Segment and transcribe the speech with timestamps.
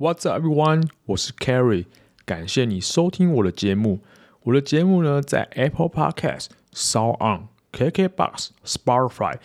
[0.00, 0.84] What's up, everyone？
[1.06, 1.86] 我是 Kerry，
[2.24, 3.98] 感谢你收听我的节目。
[4.44, 9.38] 我的节目呢，在 Apple Podcast、s o On、KKBox、Spotify、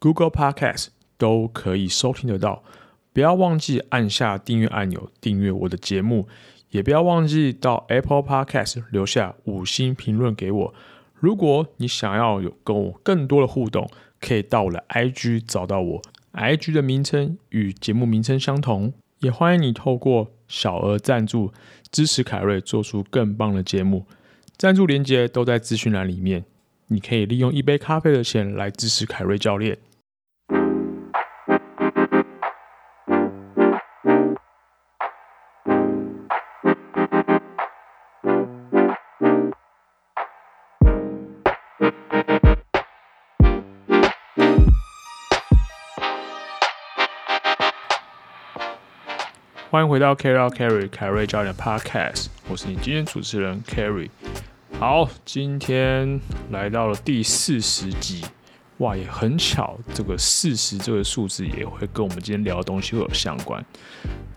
[0.00, 2.64] Google Podcast 都可以收听得到。
[3.12, 6.26] 不要忘记按下订阅按钮，订阅我的节目。
[6.70, 10.74] 也不要忘记到 Apple Podcast 留下五星评论给我。
[11.14, 13.88] 如果你想要有跟我更多的互动，
[14.20, 16.02] 可以到我的 IG 找到我
[16.32, 18.92] ，IG 的名称与节目名称相同。
[19.20, 21.52] 也欢迎你透过小额赞助
[21.90, 24.06] 支持凯瑞做出更棒的节目，
[24.56, 26.44] 赞助连接都在资讯栏里面。
[26.88, 29.78] 你可以利用一杯咖啡的钱来支持凯瑞教练。
[49.70, 54.10] 欢迎回到 Kerry 奥 Kerry 凯瑞教练 Podcast，我是你今天主持人 Carry。
[54.80, 58.24] 好，今天来到了第四十集，
[58.78, 63.64] 哇，也很巧，这个四十这个数字也会跟我们今天聊的东西会有相关。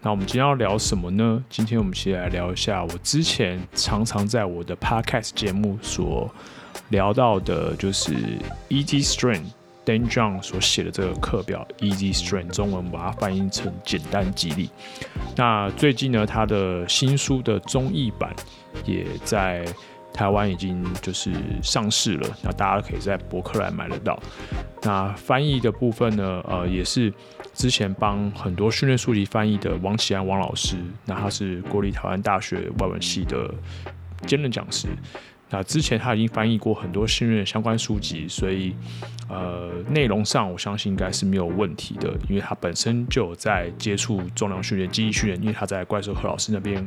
[0.04, 1.44] 那我们今天要聊什么呢？
[1.50, 6.32] 今天我们先来聊一下我之前常常在我的 Podcast 节目所
[6.90, 8.14] 聊到的，就是
[8.70, 9.63] Easy Strength。
[9.86, 14.70] Dan John 所写的这个课表 Easy Strength，中文把它翻译成简单肌力。
[15.36, 18.34] 那最近呢，他的新书的中译版
[18.86, 19.66] 也在
[20.14, 24.18] 台湾已经就是上市了，那大家可以在博客来买得到。
[24.84, 27.12] 那翻译的部分呢，呃，也是
[27.54, 33.54] 之前帮很多训练书籍翻译的王启安王老师，那他是国立台湾大学外文系的
[34.26, 34.88] 兼任讲师。
[35.54, 38.74] 那之前他已经翻译过很多训练相关书籍，所以
[39.30, 46.84] 呃内容上我相信应该是没有问题的，因为他本身就有在接触重量训练、肌力训练，因为他在怪兽何老师那边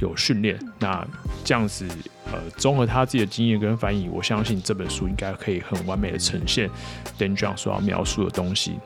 [0.00, 0.58] 有训练。
[0.78, 1.06] 那
[1.44, 1.86] 这样子
[2.32, 6.70] 呃综合他自己的经验跟翻译，我相信这本书应该可以很完美的呈现
[7.18, 8.78] Dan John 所要描述的东西。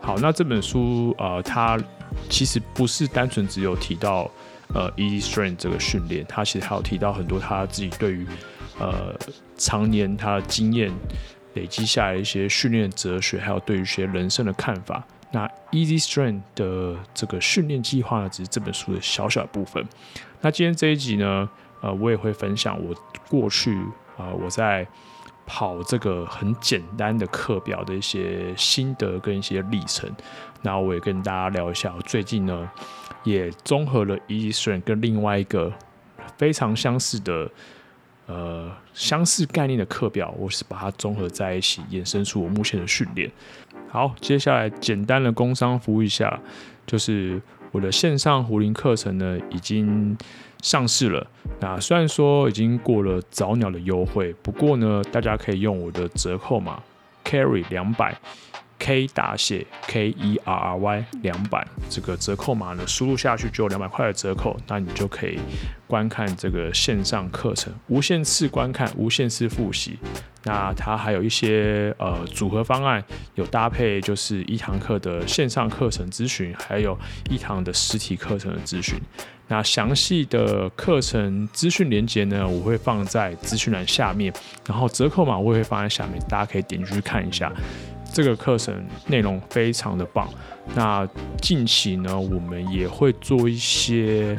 [0.00, 1.76] 好，那这本书呃它
[2.28, 4.30] 其实不是单纯只有提到
[4.72, 8.24] 呃 Easy Strength 这个训练，他其实还有提到很多他自己对于
[8.82, 9.16] 呃，
[9.56, 10.92] 常年他的经验
[11.54, 15.04] 累积下来一些训练哲学，还有对于一些人生的看法。
[15.30, 19.86] 那 Easy Strength 的这个训练计划呢，只是这本书的小小部分。
[20.40, 21.48] 那今天这一集呢，
[21.80, 22.92] 呃，我也会分享我
[23.30, 23.72] 过去
[24.18, 24.86] 啊、我在
[25.46, 30.10] 跑这个很简单的课表的一些心得跟一些历程。
[30.60, 32.70] 那我也跟大家聊一下，我最近呢
[33.22, 35.72] 也综合了 Easy Strength 跟另外一个
[36.36, 37.48] 非常相似的。
[38.26, 43.30] 呃，相似概念的课表，我是把它综合在一起，衍生出我目前的训练。
[43.88, 46.40] 好，接下来简单的工商服务一下，
[46.86, 47.40] 就是
[47.72, 50.16] 我的线上壶铃课程呢已经
[50.62, 51.26] 上市了。
[51.60, 56.80] 那虽然说已经过了早鸟的优惠，不过呢，大家可以用我的折扣码
[57.24, 58.16] carry 两百。
[58.84, 65.38] K 大写 K E R R Y 两百这个折扣码呢，输入下去就有两百块的折扣，那你就可以
[65.86, 69.96] 观看这个线上课程，无限次观看，无限次复习。
[70.42, 73.00] 那它还有一些呃组合方案，
[73.36, 76.98] 有搭配就是一堂课的线上课程咨询，还有
[77.30, 78.98] 一堂的实体课程的咨询。
[79.46, 84.32] 那详细的课程资讯连接呢，我会放在资讯栏下面，
[84.66, 87.52] 然后折扣码我也会放在下面，大家可以点进去看一下。
[88.12, 90.28] 这个课程内容非常的棒。
[90.74, 91.08] 那
[91.40, 94.36] 近期呢，我们也会做一些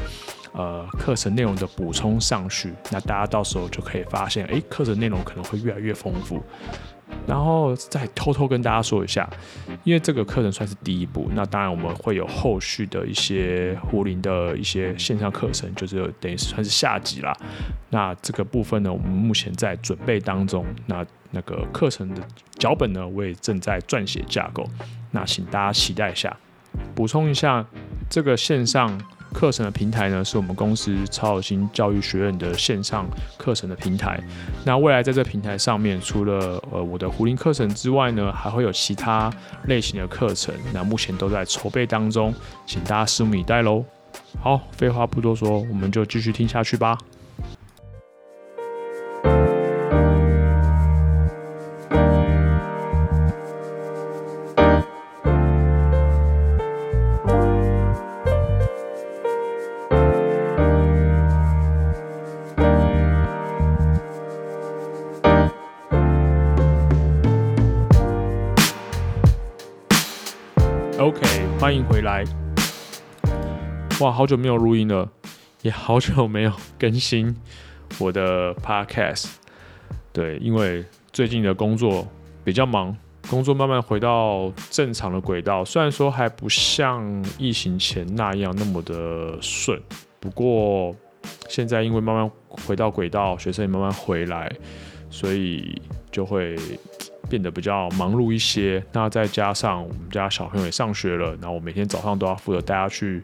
[0.54, 2.74] 呃课程内容的补充上去。
[2.92, 6.42] 那大家到时候就可以发现，诶，课程内容可能会越来越丰富。
[7.28, 9.30] 然后再偷偷跟大家说一下，
[9.84, 17.32] 因为这个课程算是第一步，那当然我们会有后续的一些胡林的一些线上课程，就是等于算是下集啦。
[17.92, 20.66] 那这个部分呢，我们目前在准备当中。
[20.88, 22.22] 那那个课程的
[22.58, 24.66] 脚本呢，我也正在撰写架构，
[25.12, 26.36] 那请大家期待一下。
[26.96, 27.66] 补充一下，
[28.10, 29.00] 这个线上
[29.32, 33.06] 课程的平台呢，是我们公司超有心教育学院的线上
[33.38, 34.20] 课程的平台。
[34.66, 39.32] 那未来在这平台上面，除了呃我的壶铃课程之外呢，还会有其他
[39.66, 40.54] 类型的课程。
[40.74, 42.34] 那目前都在筹备当中，
[42.66, 43.84] 请大家拭目以待喽。
[44.40, 46.98] 好，废话不多说，我们就继续听下去吧。
[71.64, 72.26] 欢迎回来。
[74.02, 75.10] 哇，好久没有录音了，
[75.62, 77.34] 也好久没有更新
[78.00, 79.36] 我的 podcast。
[80.12, 80.84] 对，因为
[81.14, 82.06] 最近的工作
[82.44, 82.94] 比较忙，
[83.30, 85.64] 工作慢慢回到正常的轨道。
[85.64, 89.82] 虽然说还不像疫情前那样那么的顺，
[90.20, 90.94] 不过
[91.48, 94.52] 现在因为慢慢回到轨道，学生也慢慢回来，
[95.10, 95.82] 所以
[96.12, 96.58] 就会。
[97.30, 103.22] 变得比较忙碌一些，那再加上我们家小朋友也上学了，然后我每天早上都要负责带他去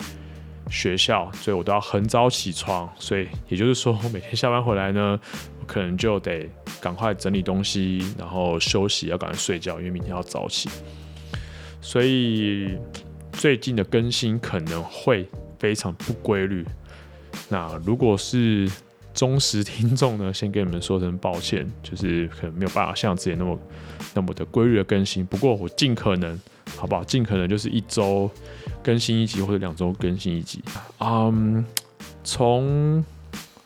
[0.70, 2.90] 学校，所以我都要很早起床。
[2.98, 5.20] 所以也就是说，我每天下班回来呢，
[5.60, 6.50] 我可能就得
[6.82, 10.70] 赶快整理东西，然后休息，要赶快睡觉，因为明天要早起。
[11.82, 12.78] 所以
[13.32, 16.66] 最近的更新可能会非常不规律。
[17.48, 18.70] 那如果是
[19.20, 23.60] 忠实听众呢，先跟你们说声抱歉， 就是可能没有办法像之前那么
[24.14, 25.26] 那么的规律的更新。
[25.26, 26.40] 不过我尽可能，
[26.78, 27.04] 好不好？
[27.04, 28.32] 尽可能就是一周
[28.82, 30.64] 更新一集，或者两周更新一集。
[31.00, 31.66] 嗯，
[32.24, 33.04] 从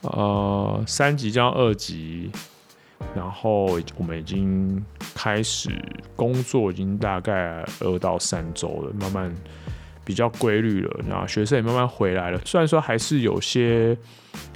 [0.02, 2.32] 呃三集降二集，
[3.16, 4.84] 然后我们已经
[5.14, 5.70] 开始
[6.16, 9.32] 工作，已经大概二到三周了，慢慢
[10.04, 11.00] 比较规律了。
[11.08, 13.96] 那学生也慢慢回来了，虽然说还是有些。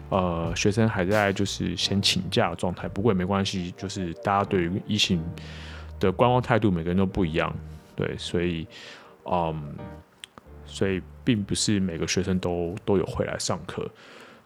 [0.09, 5.21] 呃，学生还在就是先请假状态，不过也没关系，就是大家对于疫情
[5.99, 7.53] 的观望态度，每个人都不一样，
[7.93, 8.65] 对，所以，
[9.25, 9.75] 嗯，
[10.65, 13.85] 所以并不是每个学生都都有回来上课，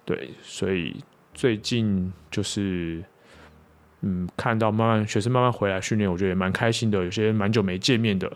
[0.04, 1.00] 对，所以
[1.36, 3.04] 最近就是，
[4.02, 8.32] 嗯，看到慢慢学生慢慢回来训练，我觉得也蛮开心的，有些蛮久没见面的，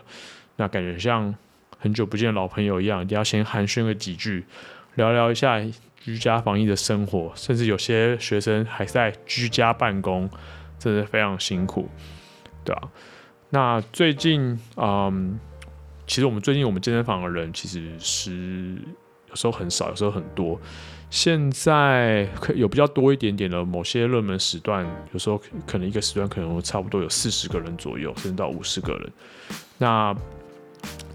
[0.54, 1.34] 那感觉像
[1.76, 4.44] 很久不见老朋友一样，一定要先寒暄个几句，
[4.94, 5.60] 聊聊一下。
[6.06, 10.30] 居家防疫的生活，甚至有些学生还在居家办公，
[10.78, 11.88] 真的非常辛苦，
[12.64, 12.88] 对啊。
[13.50, 15.36] 那最近，嗯，
[16.06, 18.78] 其实我们最近我们健身房的人其实是
[19.30, 20.60] 有时候很少，有时候很多。
[21.10, 29.12] 现在可有比较多一点点的某些热门时段，有时候可能一个时段可能差不多有四十个人左右，甚至到五十个人。
[29.78, 30.14] 那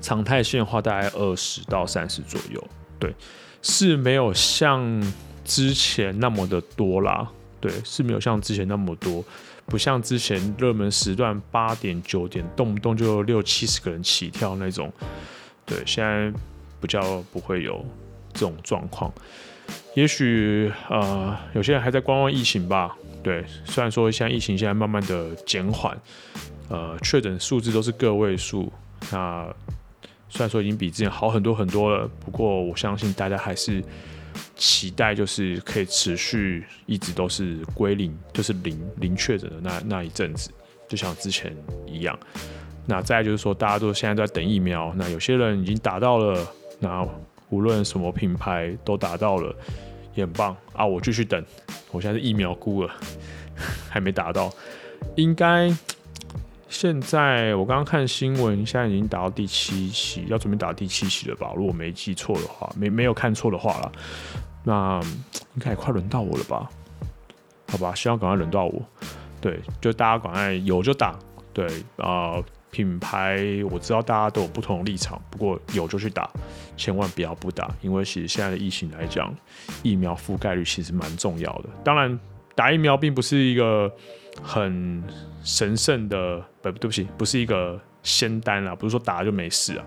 [0.02, 2.62] 常态性的话，大概二十到三十左右，
[3.00, 3.16] 对。
[3.62, 5.14] 是没有像
[5.46, 7.30] 之前那么的多啦，
[7.60, 9.24] 对，是没有像之前那么多，
[9.66, 14.92] 不像之前热门时段八点九点动不动就六七十个人起跳那种，
[15.66, 16.32] 对，现在
[16.80, 17.86] 比较不会有
[18.34, 19.12] 这种状况。
[19.94, 25.96] 也许呃，有些人还在观望疫情吧，对，虽然说现在疫情现在慢慢的减缓，
[26.70, 28.72] 呃，确诊数字都是个位数，
[29.12, 29.54] 那。
[30.34, 33.84] 虽然说已经比之前好很多很多了，不过我相信大家还是
[34.56, 40.50] 期待，就是可以持续一直都是归零，就是零零确诊的那那一阵子，
[40.88, 41.54] 就像之前
[41.86, 42.18] 一样。
[42.86, 46.48] 那再就是说，大家都现在在等疫苗，那有些人已经打到了，
[46.80, 47.06] 那
[47.50, 49.54] 无论什么品牌都打到了，
[50.16, 50.86] 也很棒啊！
[50.86, 51.44] 我继续等，
[51.92, 52.90] 我现在是疫苗孤儿，
[53.90, 54.50] 还没打到，
[55.16, 55.70] 应该。
[56.72, 61.52] 现在我刚刚看新闻，现在已经打到第七期，要准备打第七期了吧？
[61.54, 63.92] 如果没记错的话，没没有看错的话啦，
[64.64, 65.02] 那
[65.56, 66.70] 应该也快轮到我了吧？
[67.68, 68.82] 好吧，希望赶快轮到我。
[69.42, 71.20] 对，就大家赶快有就打。
[71.52, 73.38] 对啊、呃，品牌
[73.70, 76.30] 我知道大家都有不同的立场，不过有就去打，
[76.78, 79.36] 千万不要不打，因为其实现在的疫情来讲，
[79.84, 81.70] 疫苗覆盖率其实蛮重要的。
[81.84, 82.18] 当然，
[82.56, 83.94] 打疫苗并不是一个。
[84.42, 85.04] 很
[85.44, 89.86] 神圣的，不，对不起，不是一个仙丹啊，不是说打了就没事啊，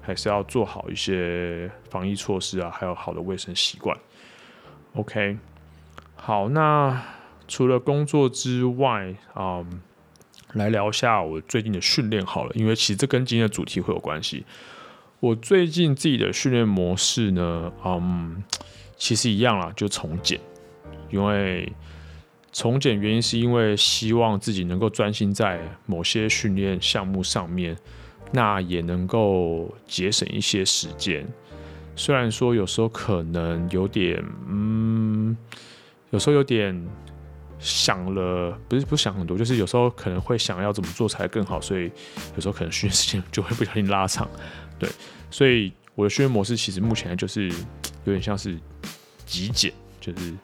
[0.00, 3.96] 还是要做好一些防疫措施啊，还有好的卫生习惯。
[4.94, 5.38] OK，
[6.14, 7.02] 好，那
[7.48, 9.80] 除了工作之外，嗯，
[10.52, 14.44] 来聊一下我最近的训练好了，因为其实这跟今天的主题会有关系。
[15.20, 18.44] 我最近自己的训练模式呢，嗯，
[18.96, 20.38] 其实一样啦，就从简，
[21.10, 21.72] 因为。
[22.52, 27.74] 从简原因是因为希望自己能够专心在某些训练项目上面，
[28.30, 31.26] 那也能够节省一些时间。
[31.96, 35.34] 虽然说有时候可能有点，嗯，
[36.10, 36.78] 有时候有点
[37.58, 41.90] 想了，不是不想很多，就是有时候可能会想要怎么做才更好，所以
[42.34, 44.28] 有时候可能训练时间就会不小心拉长。
[44.78, 44.90] 对，
[45.30, 48.58] 所以我的训练模式其实目前就是有点像是
[49.24, 50.34] 极简，就是。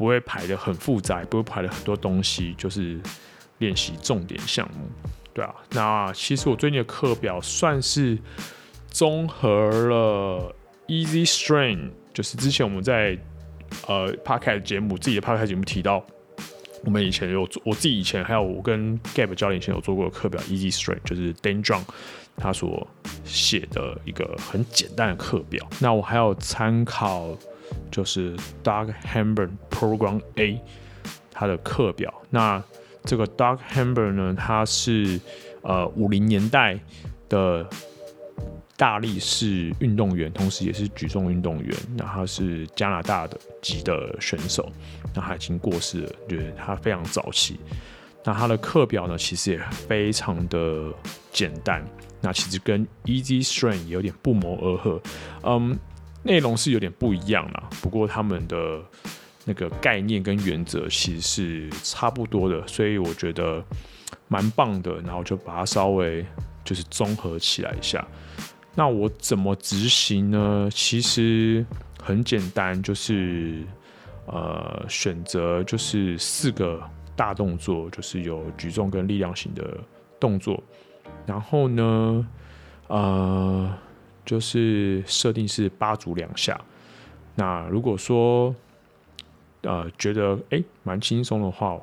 [0.00, 2.98] 不会排得很复杂，不会排了很多东西，就是
[3.58, 4.88] 练习重点项目，
[5.34, 5.54] 对啊。
[5.72, 8.16] 那其实我最近的课表算是
[8.88, 13.18] 综合了 Easy String，就是之前我们在
[13.86, 16.02] 呃 Podcast 节目自己的 Podcast 节目提到
[16.82, 21.82] 我们以前有做，我自己以前还有我跟 Gab 教练以前有做过的课表，Easy String，就是 Dan John
[22.38, 22.88] 他所
[23.22, 25.68] 写的一个很简单的课表。
[25.78, 27.36] 那我还有参考
[27.90, 30.60] 就是 Doug Hamburn Program A
[31.32, 32.12] 他的课表。
[32.28, 32.62] 那
[33.04, 35.18] 这个 Doug Hamburn 呢，他是
[35.62, 36.78] 呃五零年代
[37.28, 37.66] 的。
[38.76, 41.76] 大力士运动员，同时也是举重运动员。
[41.98, 44.72] 那他是加拿大的籍的选手，
[45.14, 47.60] 那他已经过世了，就是他非常早期。
[48.24, 50.90] 那他的课表呢，其实也非常的
[51.30, 51.84] 简单。
[52.22, 55.02] 那其实跟 Easy Strength 有点不谋而合。
[55.42, 55.78] 嗯，
[56.22, 58.80] 内容是有点不一样啦，不过他们的
[59.50, 63.60] 那个概念跟原则其实是差不多的，所以我觉得
[64.28, 65.00] 蛮棒的。
[65.00, 66.24] 然后就把它稍微
[66.62, 68.06] 就是综合起来一下。
[68.76, 70.68] 那我怎么执行呢？
[70.72, 71.66] 其实
[72.00, 73.64] 很简单，就是
[74.26, 76.80] 呃选择就是四个
[77.16, 79.78] 大动作，就是有举重跟力量型的
[80.20, 80.62] 动作，
[81.26, 82.28] 然后呢，
[82.86, 83.76] 呃
[84.24, 86.56] 就是设定是八组两下。
[87.34, 88.54] 那如果说
[89.62, 91.80] 呃觉得诶蛮轻松的话。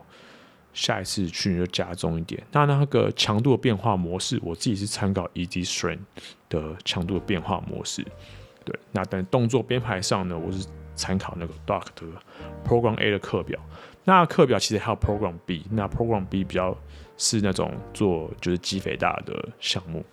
[0.74, 2.40] 下一次去就加重一点。
[2.52, 6.02] 那那个强度的变化模式，我自己是参考 Easy Strength
[6.50, 8.06] 的强度的变化模式。
[8.64, 12.06] 对，那但动作编排上呢，我是参考那个 Doug 的
[12.64, 13.60] Program A 的课表。
[14.04, 16.78] 那课表其实还有 Program B，那 Program B 比较
[17.18, 20.06] 是那种做就是肌肥大的项目。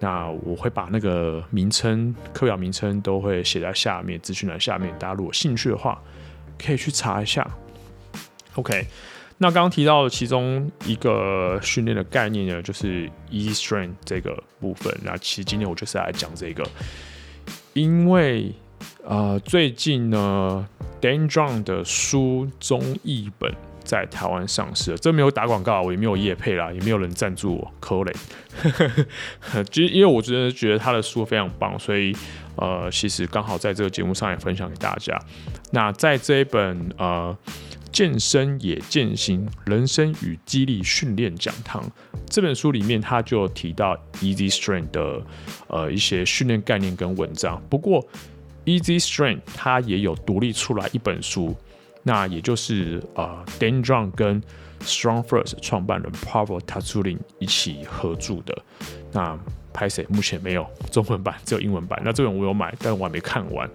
[0.00, 5.98] 那我会把那个名称课表名称都会写在下面资讯栏下面，大家如果兴趣的话，
[6.64, 7.48] 可以去查一下。
[8.54, 8.86] OK。
[9.40, 14.92] 那刚刚提到的其中一个训练的概念呢，就是 Easy Strength 这个部分。
[15.04, 16.68] 那其实今天我就是来讲这个，
[17.72, 18.52] 因为
[19.04, 20.68] 呃最近呢
[21.00, 28.16] ，Dan John 的书中译本在台湾上市了，这没有打广告，我也没有业配啦，也没有人赞助我，Colin，。
[29.70, 32.12] 其实 因为我真的觉得他的书非常棒，所以
[32.58, 35.18] 呃其实刚好在这个节目上也分享给大家。
[35.72, 37.36] 那在这一本呃。
[37.90, 41.82] 健身也健行，人生与肌力训练讲堂
[42.28, 45.22] 这本书里面，他就提到 Easy Strength 的
[45.68, 47.60] 呃一些训练概念跟文章。
[47.70, 48.06] 不过
[48.66, 51.56] Easy Strength 它也有独立出来一本书，
[52.02, 54.42] 那也就是呃 Dan John 跟
[54.82, 58.62] Strong First 创办人 Pavel Tatsulin 一起合著的。
[59.12, 59.36] 那
[59.78, 62.00] 拍谢目前没有中文版，只有英文版。
[62.04, 63.70] 那这本我有买，但我还没看完。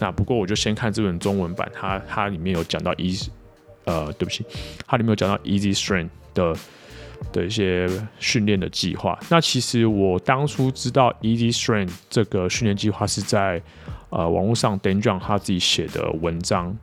[0.00, 3.14] 那不过我就先看这本中文版，它它里面有讲到 E，。
[3.84, 4.46] 呃，对不起，
[4.86, 6.56] 它里面有讲到 Easy Strength 的
[7.32, 7.88] 的一些
[8.20, 9.18] 训练的计划。
[9.28, 13.60] 那其实我当初知道 Easy Strength 这个训练计划是在
[14.10, 16.78] 呃网络上 Dan John 他自己写的文章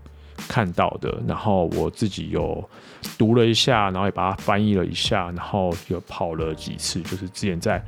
[0.50, 2.70] 看到的，然后我自己有
[3.18, 7.82] 读了一下，然后也把它翻译了一下，然后有跑了几次，就是之前在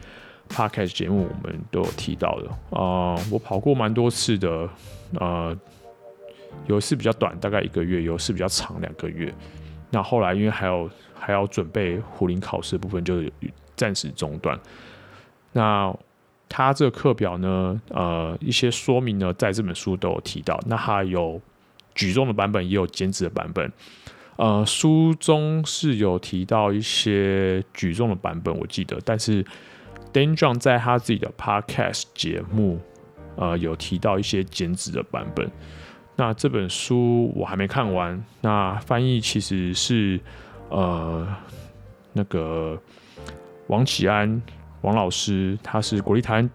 [0.52, 2.50] Podcast 节目我们都有提到的。
[2.72, 4.70] 呃，我跑过蛮多次的，
[5.20, 5.58] 呃。
[6.68, 9.34] 有一次比较短，大概一个月；有一次比较长，两个月。
[9.90, 13.24] 那后来因为还有还要准备壶铃考试部分，就
[13.76, 14.60] 暂时中断。
[15.54, 15.96] 那
[16.50, 20.60] 他这个课表呢，呃，一些说明呢，在这本书都有提到。
[20.68, 21.42] 那他有
[21.96, 23.72] 举重的版本，也有减脂的版本。
[24.36, 29.00] 呃，书中是有提到一些举重的版本，我记得。
[29.06, 29.44] 但是
[30.14, 32.80] Dan John 在他自己的 Podcast 节目，
[33.36, 35.50] 呃，有提到一些剪纸的版本。
[36.16, 38.22] 那这本书我还没看完。
[38.42, 40.20] 那翻译其实是
[40.70, 41.28] 呃
[42.14, 42.78] 那个
[43.68, 44.42] 王启安
[44.82, 46.50] 王老师，他是国立台湾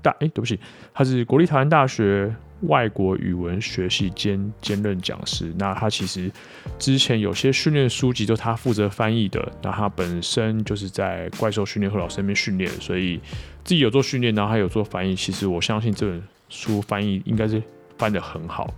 [0.00, 0.58] 大哎、对不起，
[0.92, 2.34] 他是国立台湾大学
[2.66, 5.52] 外国语文学系兼兼任讲师。
[5.58, 6.30] 那他其实
[6.78, 9.52] 之前有些训练书籍都他负责翻译的。
[9.62, 13.18] 那他本身就是在怪兽训练课老师那边训练，所以
[13.64, 15.14] 自己有做训练，然后还有做翻译。
[15.14, 17.62] 其实我相信这本书翻译应该是
[17.98, 18.72] 翻得很好。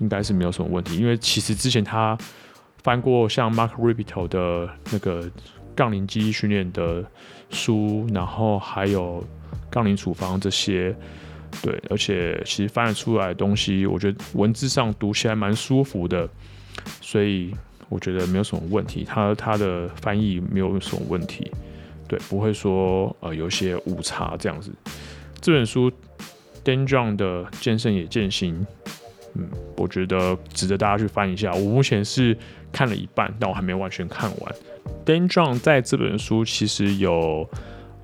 [0.00, 2.18] 应该是没有什么问题，因为其实之前他
[2.82, 5.30] 翻过像 Mark Rippetoe 的那个
[5.76, 7.02] 杠铃肌训练的
[7.48, 9.24] 书，然后还有
[9.70, 10.94] 杠铃处方这些，
[11.62, 16.28] 对，而且其实翻得出来的东西，我觉得文字上读起来蛮舒服的，
[17.00, 17.54] 所以
[17.88, 21.50] 我觉得没有什么问题，他他的翻译没有什么问题，
[22.06, 24.70] 对，不会说呃有些误差这样子。
[25.40, 25.90] 这本书
[26.64, 28.66] Dan John 的健身也健心。
[29.36, 31.52] 嗯，我觉得值得大家去翻一下。
[31.52, 32.36] 我目前是
[32.70, 34.54] 看了一半，但我还没完全看完。
[35.04, 37.44] Dan John 在这本书其实有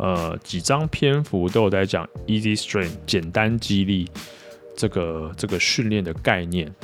[0.01, 4.09] 呃几张篇幅都有在讲 Easy Strength 简单肌力
[4.75, 6.75] 这个这个训练的概念。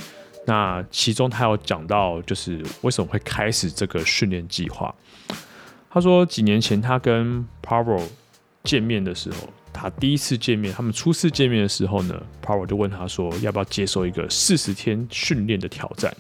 [0.45, 4.95] 那其中他有讲到，就是为什么会开始这个训练计划。
[5.91, 8.07] 他说几年前他跟 Pavel
[8.63, 16.15] 见面的时候，他第一次见面，他们初次见面的时候呢，Pavel 就问他说要不要接受一个四十天训练的挑战。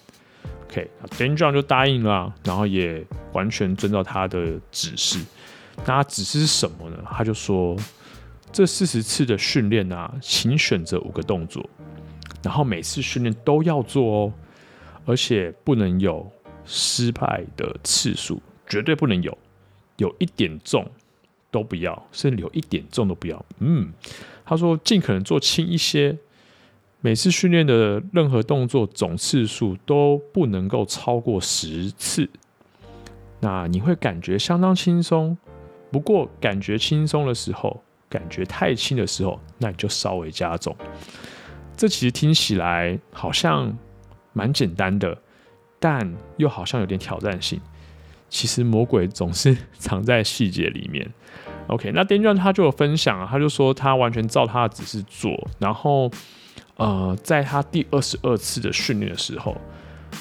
[0.64, 5.20] OK，Dan John 就答应了，然后也完全遵照他的指示。
[5.78, 6.96] 那他指示是什么呢？
[7.10, 7.76] 他就说，
[8.52, 11.68] 这四十次的训练啊，请选择五个动作，
[12.42, 14.32] 然后每次训练都要做哦，
[15.04, 16.30] 而且不能有
[16.64, 19.36] 失败的次数，绝对不能有，
[19.96, 20.90] 有一点重
[21.50, 23.44] 都不要，甚至有一点重都不要。
[23.60, 23.92] 嗯，
[24.44, 26.16] 他说尽可能做轻一些。
[27.02, 32.28] 每次训练的任何动作总次数都不能够超过十次，
[33.38, 35.36] 那你会感觉相当轻松。
[35.90, 40.74] 不过感觉轻松的时候，感觉太轻的时候，那你就稍微加重。
[41.76, 43.76] 这其实听起来好像
[44.32, 45.16] 蛮简单的，
[45.78, 47.60] 但又好像有点挑战性。
[48.28, 51.12] 其实魔鬼总是藏在细节里面。
[51.68, 56.10] OK，那 Dan John 他就有分享，他就说他完全照他的指示做，然后。
[56.78, 59.56] 呃，在他第二十二次的训练的时候，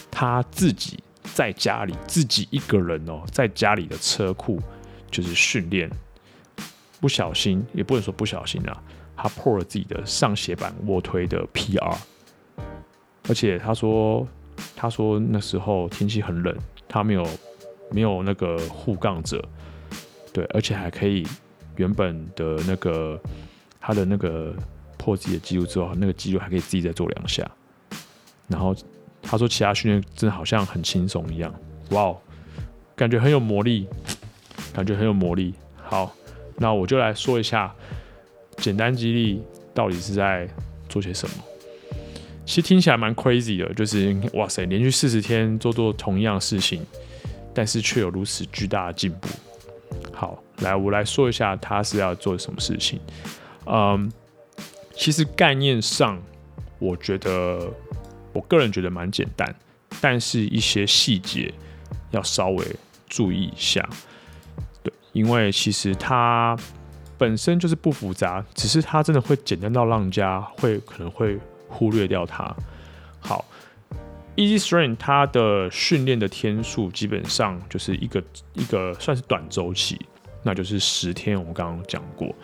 [0.10, 4.57] 他自己在家里自己一个人哦，在家里的车库
[5.12, 5.89] 就是训练，
[7.00, 8.83] 不小心也不能说不小心啊，
[9.15, 11.97] 他破了自己的上斜板卧推的 PR，
[13.27, 14.27] 而且他说
[14.75, 16.55] 他说那时候天气很冷，
[16.88, 17.27] 他没有
[17.91, 19.43] 没有那个护杠者，
[20.33, 21.25] 对，而且还可以
[21.75, 23.19] 原本的那个
[23.79, 24.55] 他的那个。
[24.97, 27.47] 破自己的记录之后，那个记录还可以自己再做两下。
[28.47, 28.75] 然后
[29.21, 31.53] 他说，其他训练真的好像很轻松一样。
[31.91, 32.17] 哇哦，
[32.95, 33.88] 感觉很有魔力，
[34.75, 35.53] 感觉很有魔力。
[35.77, 36.13] 好，
[36.58, 37.74] 那我就来说一下
[38.58, 39.41] 简单激励
[39.74, 40.48] 到底是在
[40.89, 41.36] 做些什么。
[42.46, 46.86] 其实听起来蛮 crazy 的，就是哇塞，连续四十天做做同样的事情，
[47.53, 49.29] 但是却有如此巨大的进步。
[50.12, 53.00] 好，来我来说一下他是要做什么事情。
[53.65, 54.12] 嗯。
[54.98, 56.17] 其实概念上，
[56.79, 57.70] 我觉得
[58.32, 59.53] 我个人觉得蛮简单，
[60.00, 61.53] 但是一些细节
[62.11, 62.66] 要稍微
[63.09, 63.85] 注意一下。
[65.15, 66.55] 因为其实它
[67.17, 72.53] 本身就是不复杂，只是它真的会简单到让人家会可能会忽略掉它。
[73.19, 73.45] 好
[74.35, 78.21] ，Easy Strength 它的训练的天数基本上就是一个
[78.53, 79.99] 一个算是短周期，
[80.43, 81.39] 那就是十天。
[81.39, 82.35] 我们刚刚讲过，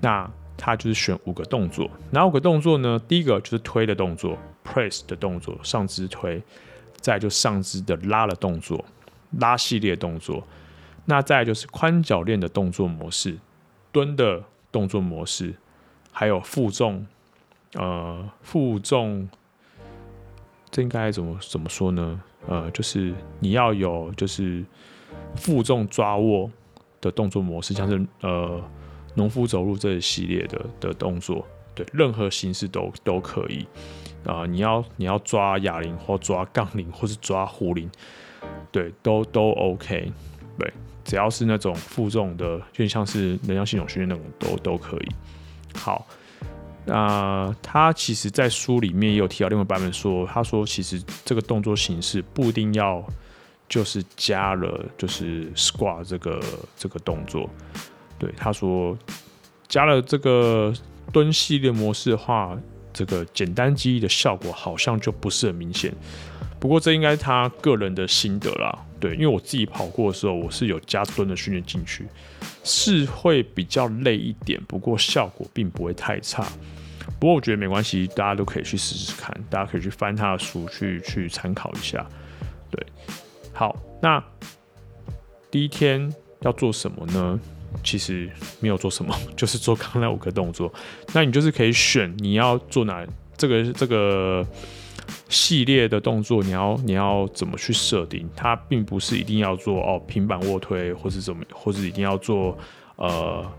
[0.00, 0.30] 那。
[0.62, 3.00] 他就是选五个动作，哪五个动作呢？
[3.08, 6.38] 第一个就是推的动作，press 的动作，上肢推；
[7.00, 8.84] 再就上肢的拉的动作，
[9.38, 10.46] 拉系列动作。
[11.04, 13.38] 那再就是宽脚链的动作模式，
[13.92, 15.54] 蹲的动作模式，
[16.12, 17.06] 还有负重，
[17.74, 19.28] 呃，负重，
[20.70, 22.22] 这应该怎么怎么说呢？
[22.46, 24.64] 呃，就是你要有就是
[25.36, 26.50] 负重抓握
[27.00, 28.62] 的动作模式，像是呃。
[29.16, 33.66] 农夫走路这一系列的的动作，对，任何形式都都可以
[34.24, 37.90] 啊、你要你要抓哑铃或抓杠铃，或是抓壶铃，
[38.70, 40.12] 对，都都 OK，
[40.56, 40.72] 对，
[41.10, 45.08] 只要是那种负重的，有点像是能量系统训练那种，都都可以。
[45.74, 46.06] 好，
[46.86, 53.04] 那、他其实在书里面也有提到另外版本说，他说其实这个动作形式不一定要
[53.68, 56.40] 就是加了就是 squat 这个
[56.76, 57.50] 这个动作。
[58.16, 58.96] 对，他说
[59.66, 60.72] 加了这个
[61.12, 62.56] 蹲系列模式的话，
[62.92, 65.92] 这个简单肌力的效果好像就不是很明显。
[66.60, 68.86] 不过这应该是他个人的心得啦。
[69.00, 72.06] 对，因为我自己跑过的时候，我是有加蹲的训练进去，
[72.62, 76.46] 是会比较累一点，不过效果并不会太差。
[77.18, 82.06] 不过我觉得没关系，大家都可以去试试看，大家可以去翻他的书去去参考一下。
[82.70, 82.86] 对，
[83.52, 84.22] 好，那
[85.50, 87.40] 第一天要做什么呢？
[87.84, 90.72] 其实没有做什么， 就是做刚才五个动作。
[91.14, 94.46] 那你就是可以选你要做哪这个这个
[95.30, 98.28] 系列的动作，你要你要怎么去设定？
[98.36, 102.58] 它并不是一定要做哦平板卧推，或是怎么，或是一定要做
[102.96, 103.50] 呃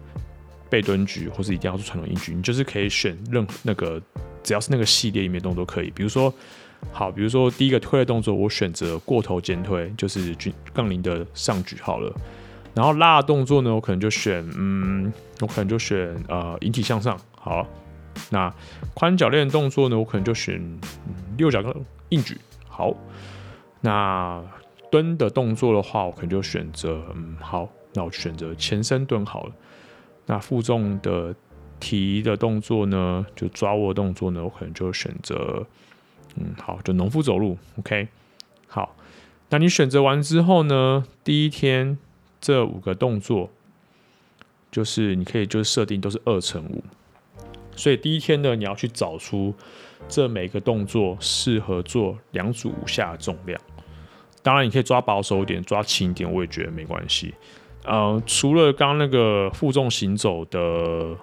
[0.69, 2.35] 背蹲举，或是一定要做传统硬举。
[2.35, 3.99] 你就是可以选任何那个
[4.43, 5.89] 只要是那个系列里面动作都可以。
[5.91, 6.31] 比如说
[6.91, 12.13] 好，比如说第一个推的动作，我选择过头肩推，就是举杠铃的上举好了。
[12.73, 17.17] 然后拉的动作呢，我可能就选，嗯，我可能就选呃引体向上。
[17.35, 17.67] 好，
[18.29, 18.53] 那
[18.93, 20.79] 宽脚链动作呢，我可能就选、嗯、
[21.37, 21.73] 六脚跟
[22.09, 22.37] 硬举。
[22.67, 22.93] 好，
[23.81, 24.43] 那
[24.89, 29.53] 蹲的动作的话，我可能就选择，嗯，好，那我选择前身蹲好了。
[30.25, 31.35] 那负重的
[31.79, 35.65] 提的动作呢，就抓握动作呢，我可能就选择
[36.35, 38.07] 嗯，好，就农夫走路，OK。
[38.67, 38.95] 好，
[39.49, 41.97] 那你选择完之后呢，第一天
[42.39, 43.49] 这五个动作，
[44.71, 46.83] 就是你可以就设定都是二乘五，
[47.81, 49.51] 所以第一天呢，你要去找出
[50.07, 53.59] 这每个动作适合做两组五下的重量。
[54.43, 57.33] 当然，你可以抓保守一点，抓轻一点，我也觉得没关系。
[57.83, 61.17] 呃，除了刚刚那个负重行走的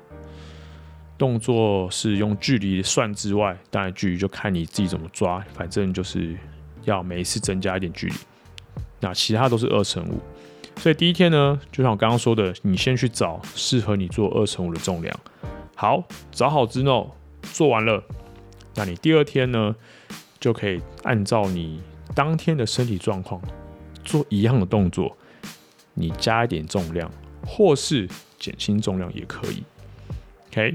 [1.17, 6.37] 动作是用距离算之外，当然距离就看你自己怎么抓，反正就是
[6.83, 8.15] 要每一次增加一点距离。
[8.99, 10.19] 那其他都是二乘五，
[10.81, 15.21] 所以第一天呢，就像我刚刚说的，你先去找适合你做二乘五的重量。
[15.81, 17.15] 好，找好之后
[17.53, 18.03] 做完了，
[18.75, 19.77] 那你第二天呢，
[20.41, 21.81] 就可以按照你。
[22.17, 23.41] 当天的身体状况，
[24.03, 25.17] 做一样的动作，
[25.95, 27.09] 你加一点重量，
[27.47, 28.09] 或是
[28.41, 29.63] 减轻重量也可以。
[30.49, 30.75] OK，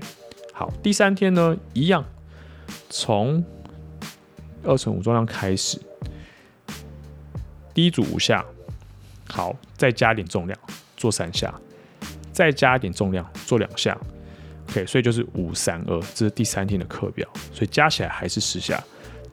[0.54, 2.06] 好，第三天呢，一样，
[2.90, 3.44] 从
[4.64, 5.82] 二乘五重量开始，
[7.74, 8.46] 第一组五下，
[9.28, 10.58] 好，再加点重量，
[10.96, 11.54] 做三下，
[12.32, 14.00] 再加一点重量，做两下。
[14.70, 18.84] OK，所以就是五三二，这是第三天的课表，所以加起来还是十下，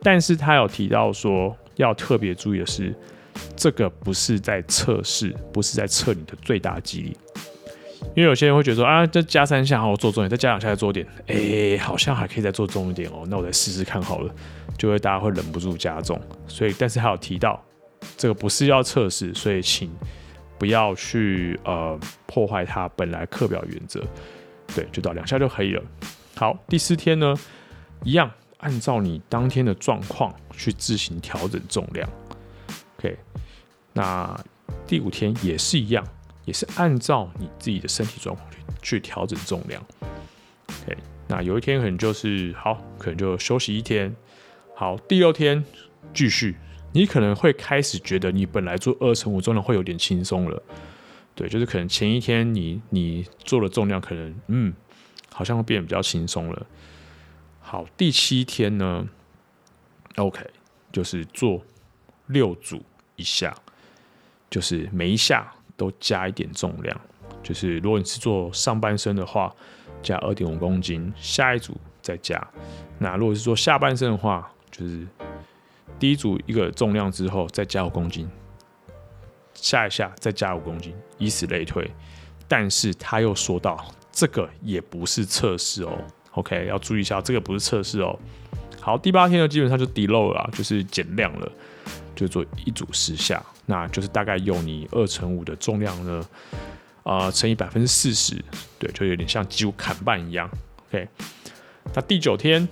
[0.03, 1.57] 但是他有提到说。
[1.77, 2.95] 要特别注意的是，
[3.57, 7.17] 这个不是在测试，不是在测你的最大肌力，
[8.15, 14.35] 因为有些人会觉得说啊，这加三下好，我做重点，再加两下再做点，哎、好像还可以再做重一点哦，那我再试试看好了，
[14.77, 17.59] 就会大家会忍不住加重，所以但是还有提到，
[18.15, 19.91] 这个不是要测试，所以请
[20.59, 24.05] 不要去呃破坏它本来课表原则，
[24.75, 25.83] 对，就到两下就可以了。
[26.37, 27.35] 好，第四天呢，
[28.05, 28.31] 一样。
[28.63, 32.07] 按照你当天的状况去自行调整重量
[32.99, 33.17] ，OK。
[33.95, 34.39] 那
[34.87, 36.07] 第五天也是一样，
[36.45, 39.83] 也是按照你自己的身体状况去去调整重量
[40.83, 40.95] ，OK。
[41.27, 44.15] 那有一天可能就是好，可能就休息一天。
[44.77, 45.65] 好，第二天
[46.13, 46.55] 继续，
[46.93, 50.63] 你可能会开始觉得你本来做二乘五重量会有点轻松了，
[51.35, 54.75] 对，就是可能前一天你你做的重量可能嗯，
[55.33, 56.67] 好像会变得比较轻松了。
[57.61, 59.09] 好，第七天呢
[60.17, 60.45] ，OK，
[60.93, 61.63] 就是做
[62.27, 62.83] 六组
[63.17, 63.55] 一下，
[64.51, 67.01] 就是每一下都加一点重量。
[67.43, 69.55] 就是如果你是做上半身的话，
[70.03, 72.45] 加二点五公斤，下一组再加。
[72.99, 75.07] 那如果是做下半身的话，就是
[75.99, 78.29] 第一组一个重量之后再加五公斤，
[79.61, 81.89] 下一下再加五公斤，以此类推。
[82.49, 85.97] 但是他又说到，这个也不是测试哦。
[86.33, 88.19] OK，要注意一下，这个不是测试哦。
[88.81, 91.53] 好，第八天呢，基本上就底漏了，就是减量了，
[92.17, 96.25] 就做一组十下，那就是大概用你二乘五的重量呢，
[97.03, 98.43] 啊、乘以百分之四十，
[98.79, 100.51] 对，就有点像肌肉砍半一样。
[100.89, 101.07] OK，
[101.95, 102.67] 那第九天，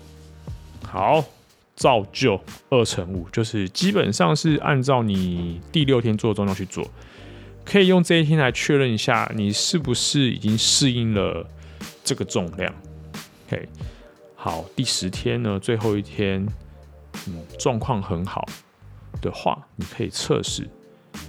[0.83, 1.25] 好，
[1.79, 2.39] 照旧
[2.71, 6.85] 二乘五，就是基本上是按照你第六天做的重量去做，
[7.65, 11.49] 可以用这一天来确认一下，你是不是已经适应了
[12.03, 12.75] 这个重量。
[13.47, 13.69] OK，
[14.35, 16.45] 好，第十天呢，最后一天，
[17.29, 18.45] 嗯，状况很好
[19.23, 20.69] 的话，你可以测试，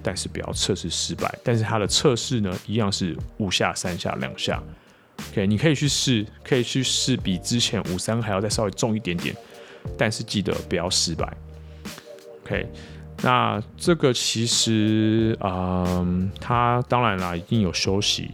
[0.01, 1.31] 但是不要测试失败。
[1.43, 4.59] 但是它的测试呢，一样是五下、三下、两下。
[5.31, 9.35] OK，你可以去试，可以去试比之前五三还要再稍微重一点点，
[9.97, 11.31] 但是记得不要失败。
[12.43, 12.67] OK，
[13.21, 18.29] 那这个其实，嗯，它当然啦，一定有休息。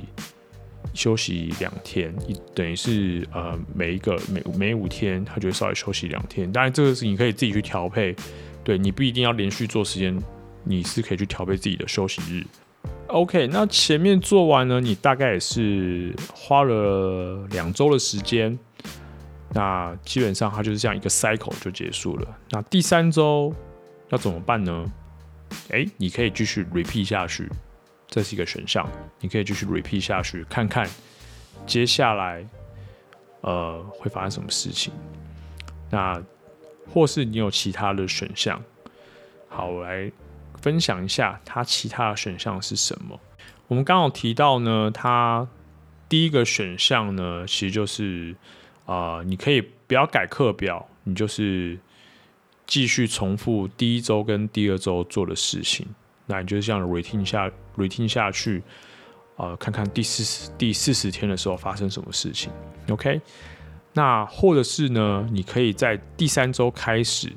[0.93, 6.49] 休息两天，一等于是呃每一个每每五天，他就会稍微休息两天。
[6.49, 8.15] 当然，这个是你可以自己去调配，
[8.63, 10.17] 对，你不一定要连续做时间，
[10.63, 12.45] 你是可以去调配自己的休息日。
[13.07, 18.57] OK，那前面做完呢，你大概也是花了两周的时间，
[19.55, 22.37] 那基本上它就是这样一个 cycle 就结束了。
[22.49, 23.55] 那第三周
[24.09, 24.85] 要怎么办呢？
[25.69, 27.49] 诶，你可以继续 repeat 下去。
[28.07, 28.85] 这是一个选项，
[29.21, 30.85] 你可以继续 repeat 下去，看看
[31.65, 32.45] 接下来
[33.41, 34.91] 呃会发生什么事情。
[35.89, 36.21] 那
[36.93, 38.61] 或是你有其他的选项，
[39.47, 40.11] 好，我来
[40.61, 43.17] 分享一下它其他的选项是什么。
[43.67, 45.47] 我们刚好提到呢，它
[46.09, 48.35] 第一个选项呢，其实就是
[48.85, 51.77] 啊、你可以不要改课表，你就是
[52.67, 55.87] 继续重复第一周跟第二周做的事情。
[56.27, 58.63] 那你就这样 routine 下 routine 下去，
[59.35, 62.51] 呃，看看第四十第四十天的时候发生什么事情
[62.89, 63.21] ，OK？
[63.93, 67.31] 那或者是呢，你可以在第三周开始，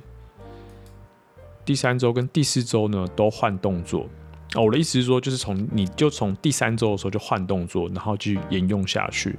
[1.64, 4.08] 第三周跟第四周呢都换动作。
[4.54, 9.38] 哦，我的意思是说，就是从你就从第三周的时候就换动作，然后继续沿用下去。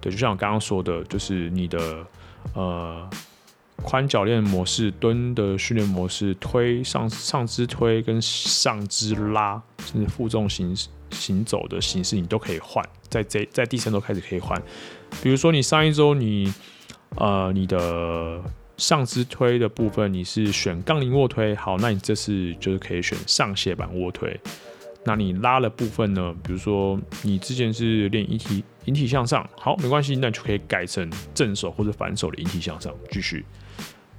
[0.00, 2.06] 对，就像我刚刚说的，就是你的
[2.54, 3.08] 呃
[3.82, 10.76] 宽脚链模式、蹲的训练模式、推上上肢推跟上肢拉，甚至负重行
[11.10, 12.84] 行走的形式，你都可以换。
[13.08, 14.60] 在这在第三周开始可以换。
[15.22, 16.52] 比如说你上一周你
[17.16, 18.42] 呃你的
[18.76, 24.38] 上肢推的部分你是选杠铃卧推，好，那你这次就是可以选上斜板卧推。
[25.08, 26.36] 那你拉的部分呢？
[26.44, 33.42] 比如说你之前是练引体引体向上，好，没关系，那就可以改成正手或者反手的引体向上继续。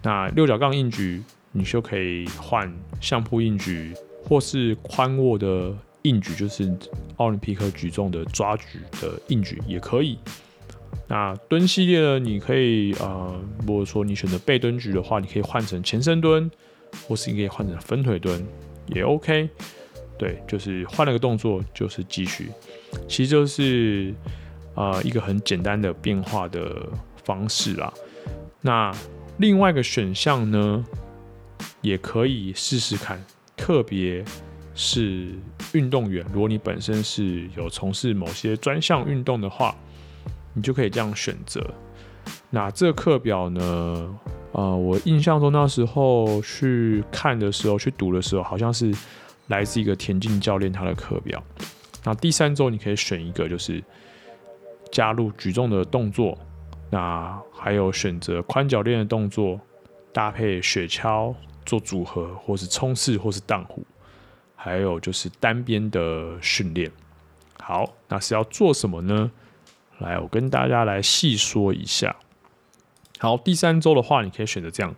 [0.02, 1.22] 那六角杠硬举，
[1.52, 5.72] 你就可以换相扑硬举，或是宽握的
[6.02, 6.76] 硬举，就是
[7.18, 10.18] 奥林匹克举重的抓举的硬举也可以。
[11.08, 16.50] 那蹲系列呢，你可以呃，如果说你选择背蹲举的话，你可以换成前深蹲，
[17.08, 18.44] 或是你可以换成分腿蹲，
[18.88, 19.48] 也 OK。
[20.20, 22.52] 对，就是换了个动作，就是继续，
[23.08, 24.14] 其实就是
[24.76, 26.86] 呃一个很简单的变化的
[27.24, 27.94] 方式啦。
[28.60, 28.94] 那
[29.38, 30.86] 另外一个选项呢，
[31.80, 33.24] 也可以试试看，
[33.56, 34.22] 特别
[34.76, 35.30] 是
[35.72, 39.74] 运动员，如果你本身是有从事某些专项运动的话，
[40.54, 41.66] 你就可以这样选择。
[42.50, 44.20] 那这个课表呢，
[44.52, 48.94] 呃，我印象中那时候去看的时候，去读的时候，好像是。
[49.50, 51.44] 来自一个田径教练他的课表，
[52.04, 53.84] 那第三周你可以选一个，就是
[54.92, 56.38] 加入举重的动作，
[56.90, 59.60] 那还有选择宽脚链的动作，
[60.14, 61.36] 搭配雪橇
[61.66, 63.84] 做组合，或是冲刺，或是荡壶，
[64.56, 66.92] 还有就是单边的训练。
[67.60, 69.32] 好，那是要做什么呢？
[69.98, 72.16] 来，我跟大家来细说一下。
[73.18, 74.96] 好，第三周的话，你可以选择这样。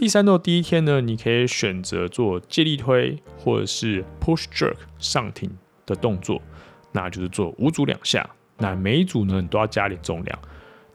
[0.00, 5.50] 第三周第一天呢，你可以选择做借力推或者是 push jerk 上挺
[5.84, 6.40] 的动作，
[6.92, 8.30] 那就是做五组两下。
[8.58, 10.38] 那每一组呢，你都要加点重量。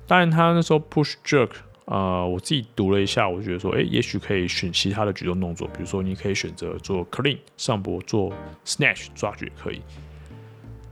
[0.07, 1.49] 当然，他那时候 push jerk，
[1.83, 8.31] 呃，我自己读了一下，我觉得说，哎、也许可以选其他的举重动作，比如说你可以选择做 clean 上膊，做
[8.65, 9.81] snatch 抓举也可以。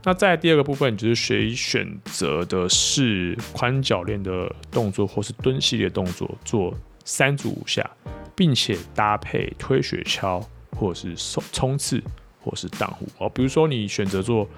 [0.04, 6.74] 那在第二个部分，就是谁选择的是宽脚链的动作，或是蹲系列动作做。
[7.04, 7.88] 三组五下，
[8.34, 10.44] 并且搭配推雪橇，
[10.76, 12.02] 或者是冲冲刺，
[12.40, 13.28] 或者是荡湖哦。
[13.28, 14.48] 比如说你选择做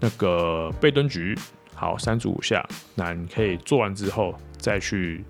[0.00, 1.36] 那个背蹲举，
[1.74, 5.24] 好，三组五下，那你可以做完之后再去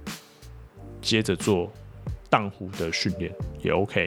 [1.01, 1.73] 接着做
[2.29, 4.07] 荡湖的训练也 OK。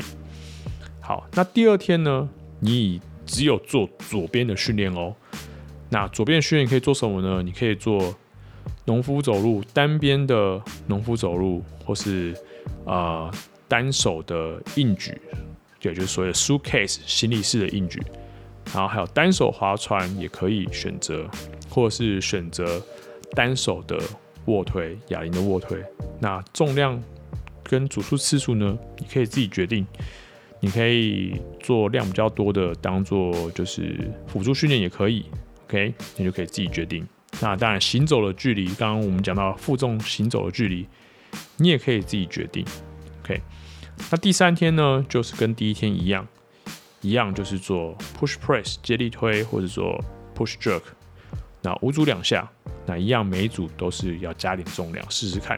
[1.02, 5.16] 好，那第二天呢，你只有做左边的训练哦。
[5.90, 7.42] 那左边的训练可以做什么呢？
[7.42, 8.16] 你可以做。
[8.90, 12.36] 农夫走路，单边的农夫走路，或是
[12.86, 13.32] 呃
[13.68, 15.16] 单手的硬举，
[15.84, 18.02] 也就是所谓的 suitcase 行李式的硬举，
[18.74, 21.30] 然后还有单手划船也可以选择，
[21.70, 22.84] 或者是选择
[23.36, 23.96] 单手的
[24.46, 25.80] 卧推，哑铃的卧推。
[26.20, 27.00] 那重量
[27.62, 29.86] 跟组数次数呢，你可以自己决定。
[30.62, 35.24] 你可以做量比较多的，当做就是辅助训练也可以
[35.68, 37.08] ，OK，你就可以自己决定。
[37.42, 40.86] 那当然，行走的距离，刚刚我们讲到负重行走的距离，
[41.58, 42.66] 你也可以自己决定。
[43.24, 43.42] OK，
[44.12, 46.28] 那第三天呢，就是跟第一天一样，
[47.02, 50.04] 一样就是做 push press 接力推，或者做
[50.36, 50.82] push jerk，
[51.62, 52.50] 那五组两下，
[52.86, 55.58] 那一样每组都是要加点重量，试试看。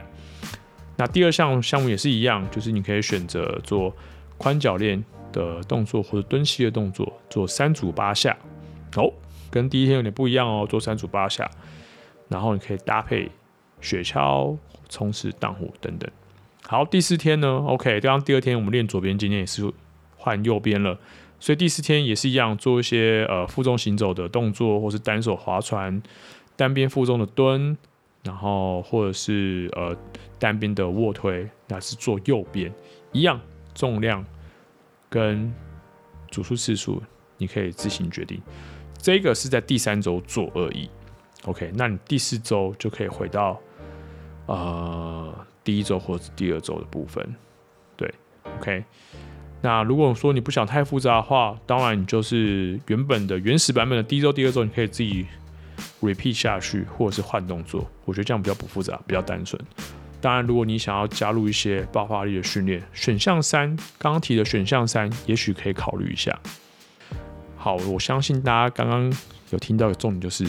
[0.96, 3.92] 那第二项项目也是一样，就是你可以选择做
[4.36, 8.36] 宽脚链的动作或者蹲膝的动作，做三组八下。
[8.94, 9.12] 哦。
[9.52, 11.48] 跟第一天有点不一样哦，做三组八下，
[12.28, 13.30] 然后你可以搭配
[13.82, 14.56] 雪橇、
[14.88, 16.10] 冲刺、荡壶等等。
[16.66, 19.70] 好，第四天呢？OK，刚刚第二天我们练左边，今天也是
[20.16, 20.98] 换右边了，
[21.38, 26.02] 所以第四天也是一样，做一些呃负重行走的动作，或是单手划船、
[26.56, 27.76] 单边负重的蹲，
[28.22, 29.94] 然后或者是呃
[30.38, 32.72] 单边的卧推，那是做右边
[33.12, 33.38] 一样，
[33.74, 34.24] 重量
[35.10, 35.52] 跟
[36.30, 37.02] 组数次数
[37.36, 38.40] 你可以自行决定。
[39.02, 40.88] 这个是在第三周做而已
[41.44, 43.60] ，OK，那你第四周就可以回到
[44.46, 45.34] 呃
[45.64, 47.34] 第一周或者第二周的部分，
[47.96, 48.08] 对
[48.60, 48.84] ，OK。
[49.60, 55.26] 那如果说你不想太复杂的话，当然你就是原本的原始版本的第一周、第二周，你可以自己
[56.00, 59.60] repeat 下去，或者是换动作，我觉得这样比较不复杂，比较单纯。
[60.20, 66.38] 当然，如果你想要加入一些爆发力的训练，选项三刚刚提的选项三，也许可以考虑一下。
[67.62, 69.12] 好，我相信大家刚刚
[69.50, 70.44] 有听到的重点就是，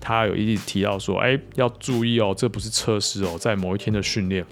[0.00, 4.42] 他有一直提到说，哎，要注意哦，这不是测试哦，在某一天的训练，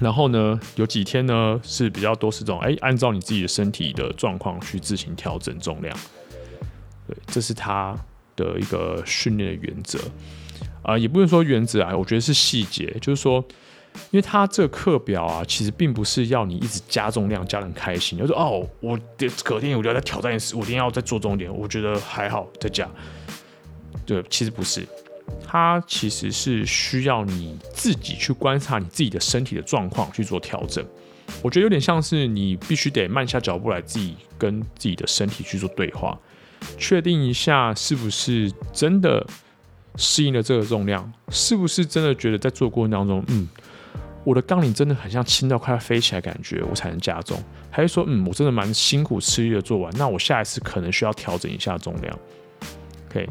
[0.00, 5.94] 然后呢，有几天呢是比较多是这种，哎，按照你自己的身体的状况去自行调整重量，
[7.06, 7.94] 对，这是他
[8.34, 9.98] 的一个训练的原则，
[10.82, 13.44] 啊、也不能说原则啊，我觉得是细节，就是说，
[14.10, 18.98] 因为他这课表啊，其实并不是要你一直加重量加得很开心，就说哦，我
[19.42, 22.88] 隔天我就要再挑战一次，我一定要再做重点，我觉得还好再加。
[24.04, 24.86] 对，其实不是，
[25.46, 30.84] 它其实是需要你自己去观察你自己的身体的状况去做调整。
[31.40, 36.18] 我觉得有点像是你必须得慢下脚步来，自己跟自己的身体去做对话，
[36.76, 39.24] 确定一下是不是真的
[39.96, 43.48] 适应了这个重量，是不是真的觉得在做过程当中，嗯，
[44.24, 47.36] 我的杠铃真的很像轻到快要飞起来感觉，我才能加重，
[47.70, 52.18] 还是说，嗯，我真的蛮辛苦吃力的做完，那我下一次可能需要调整一下重量
[53.10, 53.28] ，OK。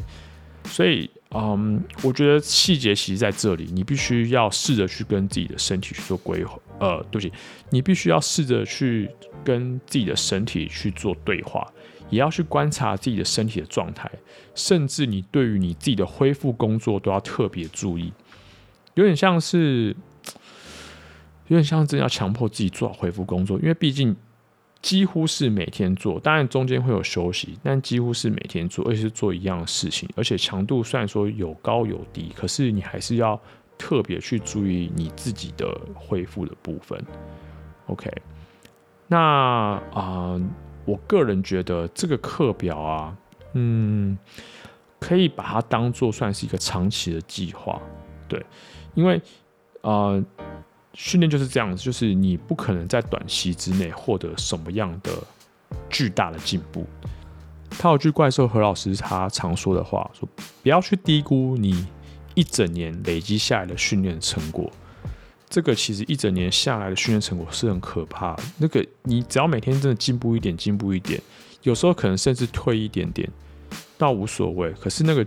[0.64, 6.56] 所以，嗯，我觉得细节其实在这里，你必须要试着去跟自己的身体去做规划。
[6.78, 7.32] 呃，对不起，
[7.70, 9.10] 你必须要试着去
[9.44, 11.66] 跟自己的身体去做对话，
[12.10, 14.08] 也要去观察自己的身体的状态，
[14.54, 18.12] 甚至你对于你自己的恢复工作都要特别注意。
[18.94, 19.96] 有点像是，
[21.52, 24.16] 有点像真要强迫自己做好恢复工作，因为毕竟。
[24.82, 33.40] 几乎是每天做，当然中间会有休息，但几乎是每天做，而且是做一样的事情，而且强度虽然说有高有低，可是你还是要
[33.78, 37.00] 特别去注意你自己的恢复的部分。
[37.86, 38.10] OK，
[39.06, 39.20] 那
[39.94, 40.36] 啊、
[40.84, 43.16] 我个人觉得这个课表啊，
[43.52, 44.18] 嗯，
[44.98, 47.80] 可以把它当做算是一个长期的计划，
[48.26, 48.44] 对，
[48.94, 49.22] 因为
[49.82, 50.20] 啊。
[50.94, 55.12] 训练就是这样子，就是你不可能在短期之内获得什么样的
[55.88, 56.86] 巨大的进步。
[57.70, 60.28] 他有句怪兽何老师他常说的话，说
[60.62, 61.86] 不要去低估你
[62.34, 64.70] 一整年累积下来的训练成果。
[65.48, 68.42] 这个其实一整年下来的训练成果是很可怕的。
[68.58, 71.20] 那个你只要每天真的进步一点，进步一点，
[71.62, 73.28] 有时候可能甚至退一点点，
[73.98, 74.70] 倒无所谓。
[74.80, 75.26] 可是那个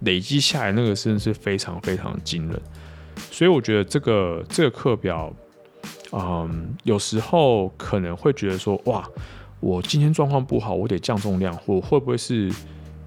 [0.00, 2.62] 累积下来那个真的是非常非常惊人。
[3.30, 5.32] 所以我觉得这个这个课表，
[6.12, 9.08] 嗯，有时候可能会觉得说，哇，
[9.60, 12.52] 我今天状况不好，我得降重量，或会不会是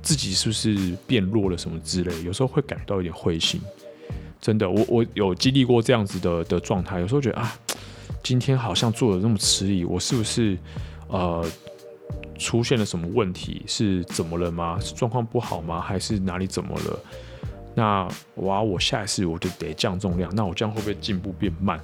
[0.02, 2.24] 自己是不是变弱了什么之类？
[2.24, 3.62] 有时候会感到有点灰心。
[4.40, 7.58] 真的，我我有经历过这样子的的状态，有时候觉得啊，
[8.22, 10.58] 今天好像做的那么吃力，我是不是
[11.08, 11.44] 呃
[12.38, 13.64] 出现了什么问题？
[13.66, 14.78] 是怎么了吗？
[14.80, 15.82] 是状况不好吗？
[15.82, 17.00] 还是哪里怎么了？
[17.78, 21.80] 那哇，我下一次我就得降重量，那我这样会不会进步变慢？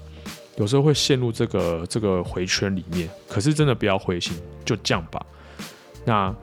[0.58, 3.08] 有时候会陷入这个这个回圈里面。
[3.30, 5.24] 可是真的不要灰心，就降吧。
[6.04, 6.36] 那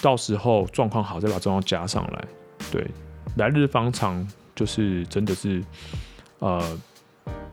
[0.00, 2.24] 到时候状况好再把重量加上来。
[2.70, 2.86] 对，
[3.36, 5.60] 来日方长，就是真的是
[6.38, 6.78] 呃，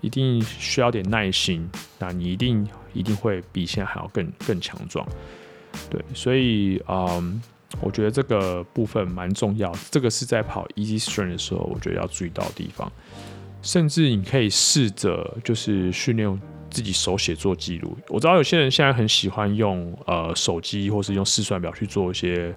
[0.02, 1.68] 一定需要点耐心。
[1.98, 5.04] 那你一定一定会比现在还要更更强壮。
[5.90, 7.42] 对，所以嗯。
[7.80, 12.92] 我觉得这个部分蛮重要，这个是在跑 Easy Strength 的时候，我觉得要注意到的地方。
[13.62, 17.98] 甚至你可以试着就是训练自己手写做记录。
[18.10, 22.54] 我知道有些人现在很喜欢用呃手机或是用试算表去做一些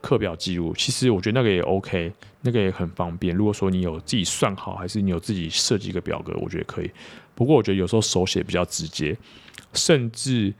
[0.00, 3.34] 课表记录，其实我觉得那个也 OK，那个也很方便。
[3.34, 6.90] 如果说你有自己算好，还是你有自己设计一个表格，我觉得可以。
[7.34, 9.16] 不过我觉得有时候手写比较直接，
[9.72, 10.52] 甚至。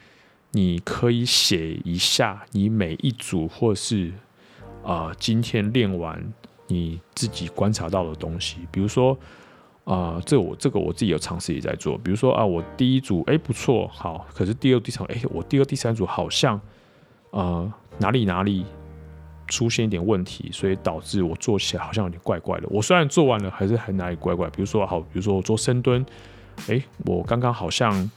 [0.52, 4.12] 你可以写一下你每一组，或是
[4.82, 6.20] 啊、今天练完
[6.66, 8.56] 你自己观察到的东西。
[8.72, 9.16] 比如说
[9.84, 11.96] 啊、这我这个我自己有尝试也在做。
[11.98, 16.60] 比如说啊，我第一组哎不错，好，可是第二、第三哎，我第二、第三组好像
[17.30, 18.66] 啊、哪里哪里
[19.46, 22.66] 出现一点问题，所以导致我做起来好像有点怪怪的。
[22.70, 24.50] 我虽然做完了，还是还哪里怪怪。
[24.50, 26.04] 比如说好，比如说我做深蹲，
[26.68, 28.10] 哎，我刚刚好像。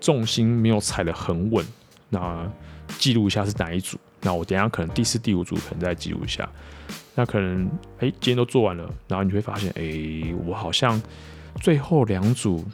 [0.00, 1.64] 重心没有踩得很稳，
[2.08, 2.50] 那
[2.98, 3.98] 记录一下是哪一组？
[4.20, 6.48] 那我等下可能第四、第五组可能再记录一下。
[7.14, 7.66] 那可能
[7.98, 11.00] 哎、今天都做完了，然后你会发现，哎、我好像
[11.60, 12.64] 最后两组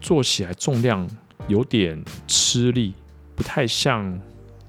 [0.00, 1.08] 做起来重量
[1.48, 2.94] 有点吃力，
[3.34, 4.20] 不太像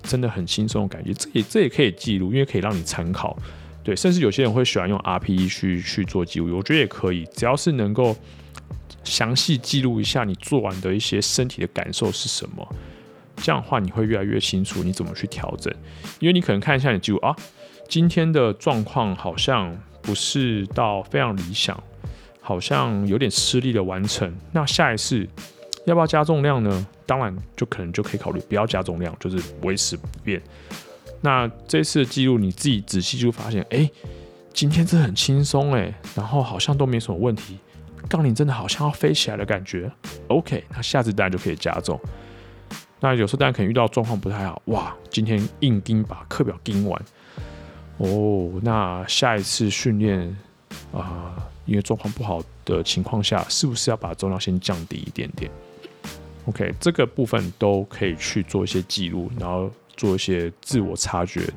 [0.01, 1.13] 真的很轻松的感觉。
[1.13, 3.37] 这也这也可以记录，因为可以让你参考。
[3.83, 8.15] 对，甚至有些人会喜欢用 RPE 去去做记录，我觉得也可以，只要是能够。
[9.03, 12.67] 详细记录一下你做完的一些身体的感受是什么，
[13.37, 15.73] 这样的话你会越来越清楚你怎么去调整。
[16.19, 17.35] 因为你可能看一下你记录啊，
[17.89, 21.81] 今天的状况好像不是到非常理想，
[22.41, 24.33] 好像有点吃力的完成。
[24.51, 25.27] 那下一次
[25.85, 26.87] 要不要加重量呢？
[27.05, 30.41] 当然就可能就可以考虑不要加重量，就是维持不变。
[31.21, 33.89] 那这次的记录你自己仔细就发现，哎，
[34.53, 37.57] 今天这很轻松哎，然后好像都没什么问题。
[38.13, 39.91] 杠铃真的好像要飞起来的感觉
[40.27, 41.99] ，OK，那下次当然就可以加重。
[42.99, 47.01] 那有时候大家可能遇到状况不太好，哇，今天硬盯把课表盯完，
[47.97, 50.37] 哦，那下一次训练
[50.93, 51.33] 啊
[51.65, 55.49] 因为状况不好的情况下，是不是要把重量先降低一点点
[56.45, 61.51] ？OK，这个部分都可以去做一些记录，然后做一些自我察觉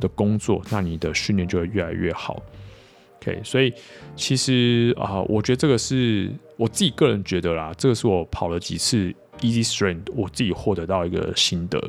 [0.00, 2.42] 的工作，那你的训练就会越来越好。
[3.20, 3.72] OK，所以
[4.16, 11.82] 其实啊、我觉得这个是我自己个人觉得啦，这个是我跑了几次 Easy Strength，我自己获得到一个心得。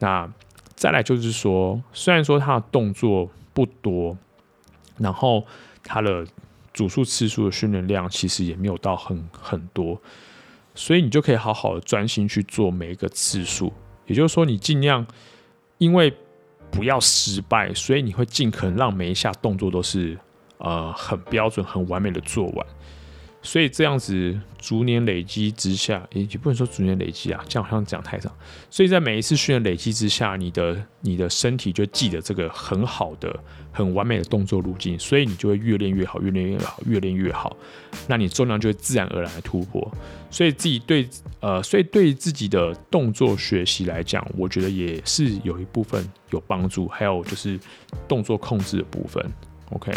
[0.00, 0.28] 那
[0.74, 4.16] 再来就是说，虽然说它的动作不多，
[4.98, 5.44] 然后
[5.84, 6.26] 它的
[6.72, 10.00] 组数次数的训练量其实也没有到很很多，
[10.74, 13.72] 所以你就可以好好的专心去做每一个次数。
[14.06, 15.06] 也就是说，你尽量
[15.78, 16.12] 因为
[16.70, 20.18] 不要失败，所以你会尽可能让每一下动作都是
[20.60, 22.66] 呃很标准、很完美的做完。
[23.42, 28.30] 所以这样子逐年累积之下，也也不能说逐年累积啊，这样好像讲太长。
[28.68, 33.34] 所以在每一次训练累积之下，你的你的身体就记得这个很好的、
[33.72, 37.56] 很完美的动作路径，所以你就会越练越好，越练越好，越练越好。
[38.06, 39.90] 那你重量就会自然而然的突破。
[40.30, 41.08] 所以自己对
[41.40, 46.86] 呃，所以对自己的动作学习来讲，我觉得也是有一部分有帮助。
[46.88, 47.58] 还有就是
[48.06, 49.24] 动作控制的部分
[49.70, 49.90] ，OK。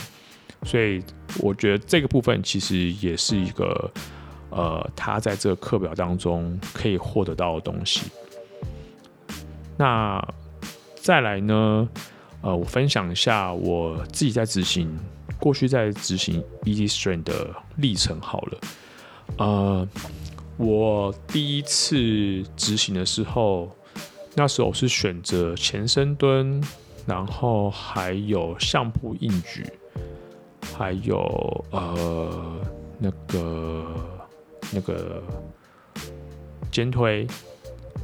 [0.65, 1.03] 所以
[1.39, 3.91] 我觉得这个部分其实也是一个，
[4.49, 8.09] 呃，他在这个课表当中可以获得到的东西。
[9.77, 10.23] 那
[10.95, 11.87] 再来呢，
[12.41, 14.97] 呃，我分享一下我自己在执行，
[15.39, 18.57] 过去在执行 Easy Strength 的历程好了。
[19.37, 19.87] 呃，
[20.57, 23.75] 我第一次执行的时候，
[24.35, 26.63] 那时候是选择前深蹲，
[27.05, 29.65] 然后还有相扑硬举。
[30.77, 32.59] 还有呃，
[32.99, 33.85] 那个
[34.71, 35.21] 那个
[36.71, 37.27] 肩推，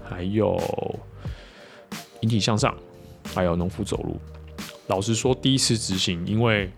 [0.08, 0.60] 还有
[2.22, 2.76] 引体向上，
[3.34, 4.20] 还有农夫走路。
[4.88, 6.72] 老实说，第一次执行，因为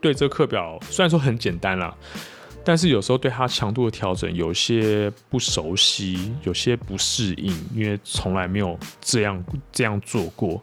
[0.00, 1.94] 对这课表虽然说很简单啦，
[2.64, 10.62] 但是有时候对它强度的调整有些不熟悉，有些不适应，因为从来没有这样这样做过。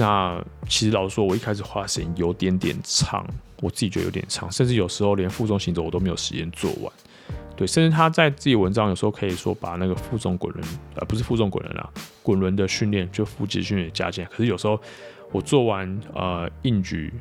[0.00, 3.22] 那其实老实说，我一开始花时间有点点长，
[3.60, 6.90] 我自己觉得有点长，甚至有时候连负重行走我都没有时间做完。
[7.54, 11.86] 对，甚至他在自己文章有时候可以说把那个负重滚轮，呃，不是负重滚轮啦，
[12.22, 14.30] 滚轮的训练就腹肌训练加进来。
[14.30, 14.80] 可是有时候
[15.32, 17.12] 我做完呃硬举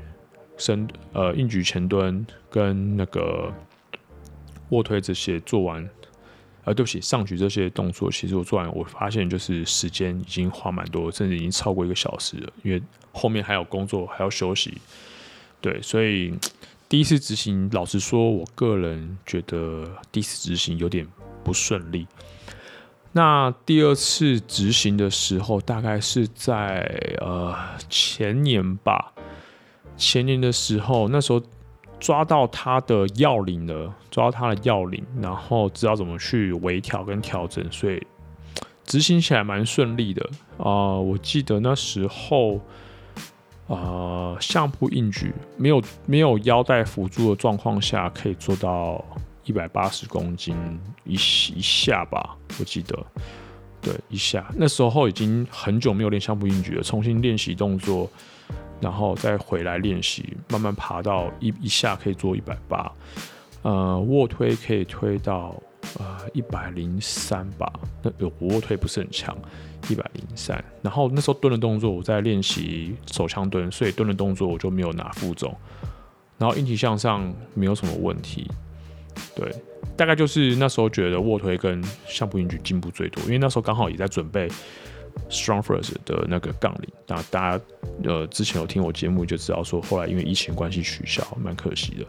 [0.55, 3.51] 深呃硬举前蹲跟那个
[4.71, 5.85] 卧推这些做完。
[6.69, 12.53] 呃，对不起，上举这些动作，其实我做完，我发现就是时间已经花蛮多，甚至已经超过一个小时了。
[12.61, 12.79] 因为
[13.11, 14.77] 后面还有工作，还要休息。
[15.59, 16.31] 对，所以
[16.87, 21.07] 第一次执行，老实说，我个人觉得第一次执行有点
[21.43, 22.05] 不顺利。
[23.13, 27.55] 那第二次执行的时候，大概是在呃
[27.89, 29.11] 前年吧，
[29.97, 31.41] 前年的时候，那时候。
[31.99, 38.01] 抓到它的要领了，抓到它的要领，然后知道怎么去微调跟调整，所以
[38.85, 40.27] 执行起来蛮顺利的
[40.57, 42.59] 啊、我记得那时候
[43.67, 49.03] 啊、相扑硬举没有没有腰带辅助的状况下，可以做到
[49.43, 50.55] 一百八十公斤
[51.03, 52.97] 一一下吧，我记得，
[53.81, 54.49] 对，一下。
[54.55, 58.09] 那时候已经很久没有练相扑硬举了，重新练习动作。
[58.81, 62.91] 然后再回来练习，慢慢爬到一一下可以做一百八，
[63.61, 65.55] 呃，卧推可以推到
[65.97, 67.71] 呃一百零三吧。
[68.01, 69.37] 那有卧推不是很强，
[69.89, 70.63] 一百零三。
[70.81, 75.53] 然后那时候蹲的动作我在练习手枪蹲，所以蹲的动作我就没有拿负重。
[76.37, 78.49] 然后引体向上没有什么问题，
[79.35, 79.53] 对，
[79.97, 84.49] 大概就是那时候觉得卧推跟相扑硬举进步最多，因为那时候刚好也在准备。
[85.29, 87.63] StrongFirst 的那个杠铃，那大家
[88.03, 92.05] 呃之前有听我节目就知道说，后来因为疫情关系取消，蛮可惜的。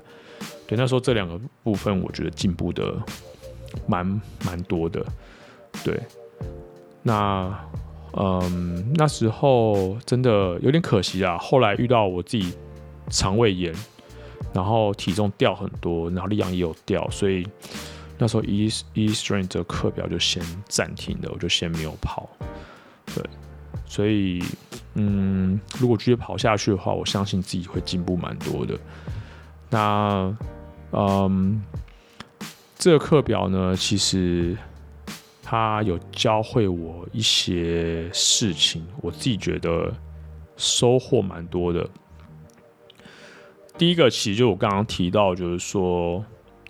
[0.66, 2.94] 对，那时候这两个部分我觉得进步的
[3.86, 5.04] 蛮蛮多的。
[5.84, 6.00] 对，
[7.02, 7.54] 那
[8.12, 11.36] 嗯那时候真的有点可惜啊。
[11.38, 12.54] 后来遇到我自己
[13.11, 13.74] 肠胃炎，
[14.52, 17.46] 然后体重掉很多，然后力量也有掉，所以
[18.18, 22.28] 那时候 Easy Strength 这课表就先暂停了，我就先没有跑。
[23.14, 23.24] 对，
[23.86, 24.42] 所以，
[24.94, 28.78] 嗯，如果继续跑下去的话，我相信自己会进步蛮多的。
[29.68, 30.36] 那，
[30.92, 31.62] 嗯，
[32.78, 34.56] 这个课表呢，其实
[35.42, 39.92] 它有教会我一些事情，我自己觉得
[40.56, 41.88] 收获蛮多的。
[43.78, 46.24] 第一个，其实就我刚刚提到，就是说，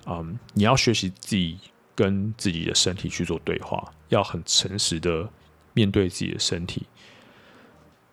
[0.07, 1.59] 嗯，你要学习自己
[1.95, 5.29] 跟自己的身体去做对话，要很诚实的。
[5.73, 6.87] 面对自己的身体，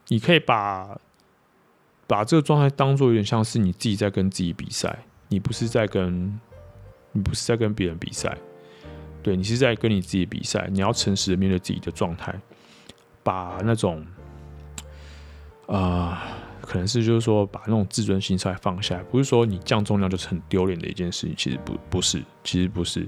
[0.07, 0.99] 你可以把
[2.05, 4.97] 把这个状态当做有点像是你自己在跟自己比赛，
[5.27, 6.39] 你不是在跟，
[7.11, 8.37] 你不是在跟别人比赛，
[9.21, 10.69] 对，你是在跟你自己比赛。
[10.71, 12.33] 你要诚实的面对自己的状态，
[13.23, 14.05] 把那种，
[15.65, 16.23] 啊、
[16.61, 23.05] 可能是就是说把那种自尊心稍微放下来，不是说你降重量就是很丢脸的一件事情，其实不不是，其实不是，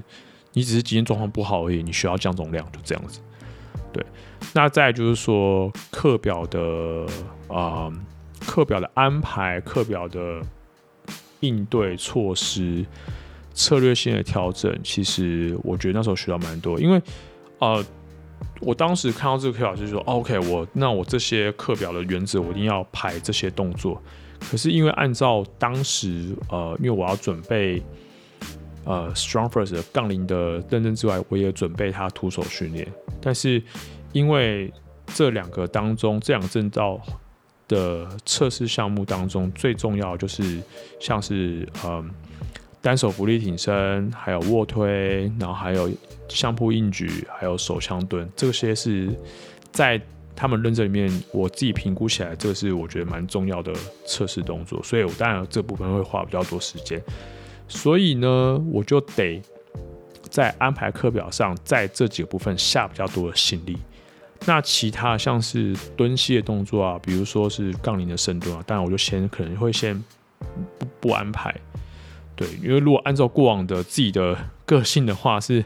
[0.51, 3.21] 你只是今天状况不好而已，你需要降重量，就这样子。
[3.91, 4.05] 对，
[4.53, 7.05] 那再就是说课表的
[7.47, 7.91] 啊，
[8.45, 10.41] 课表的安排，课表的
[11.39, 12.85] 应对措施，
[13.53, 17.01] 策略性的调整，其实我觉得那时候学到蛮多，因为
[17.59, 17.83] 呃，
[18.61, 24.01] 我当时看到这个课表就说，OK，我那我这些课表的原则，我一定要排这些动作。
[24.39, 27.83] 可是因为按照当时呃，因为我要准备
[28.89, 32.87] 呃 StrongFirst 的杠铃的认证之外，我也准备它徒手训练。
[33.21, 33.61] 但是
[34.13, 34.73] 因为
[35.13, 36.99] 这两个当中，这两个证照
[37.67, 40.59] 的测试项目当中，最重要就是
[40.99, 42.09] 像是嗯
[42.81, 45.87] 单手伏地挺身，还有卧推，然后还有
[46.27, 49.15] 相扑硬举，还有手枪蹲，这些是
[49.71, 50.01] 在
[50.35, 53.71] 他们认证里面，我自己评估起来，这个是我觉得蛮重要的
[54.07, 56.99] 测试动作，所以我当然这部分会花比较多时间，
[57.69, 59.41] 所以呢，我就得。
[60.29, 63.75] 在安排课表上，在这几个部分下比较多的心力。
[64.45, 69.99] 那其他像是蹲膝的动作啊，比如说是杠铃的深蹲啊，当然我就先可能会先
[70.77, 71.53] 不不安排。
[72.35, 75.65] 对，因为如果按照过往的自己的个性的话，是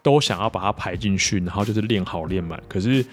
[0.00, 2.62] 都想要把它排进去，然后就是练好练满。
[2.68, 3.04] 可是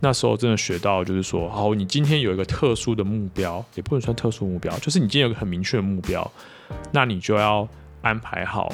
[0.00, 6.28] 那时候真的学到，就是说，好，你今天有一个特殊的目标，也不能算特殊目标，就是你今天有一个很明确的目标，
[6.90, 7.66] 那你就要
[8.02, 8.72] 安排好。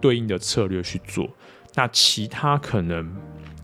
[0.00, 1.28] 对应的策略去做，
[1.74, 3.14] 那其他可能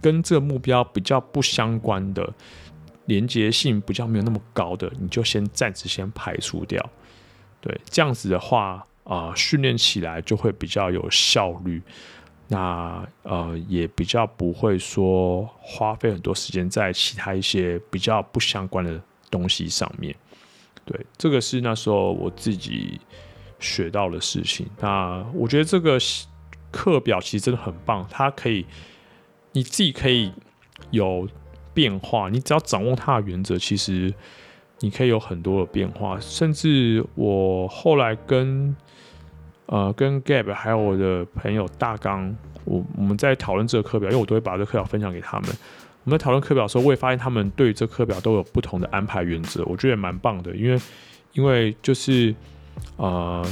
[0.01, 2.35] 跟这个目标比较不相关的、
[3.07, 6.87] 连接性比较没有那么高的，你就先暂时先排除掉。
[7.63, 11.83] 对，这样子的话啊，呃，训练起来就会比较有效率。
[12.49, 19.01] 那呃，也比较不会说花费很多时间在其他一些比较不相关的
[19.31, 20.15] 东西上面。
[20.85, 23.01] 对，这个是那时候我自己。
[23.61, 25.99] 学到的事情，那我觉得这个
[26.71, 28.65] 课表其实真的很棒，它可以
[29.53, 30.33] 你自己可以
[30.91, 31.29] 有
[31.75, 34.15] 变化，你只要掌握它的原则，其实
[34.79, 36.21] 你可以有很多的变化。
[36.21, 38.77] 甚至我后来跟
[39.67, 42.33] 呃跟 Gab 还有我的朋友大纲，
[42.65, 45.51] 我我们在讨论这个课表，因为我都会把这个课表分享给他们。
[46.05, 50.81] 我们在讨论课表的时候，我也发现他们对这课表都有不同的安排原则，我觉得也蛮棒的，因为
[51.33, 52.35] 因为就是。
[52.97, 53.45] 呃，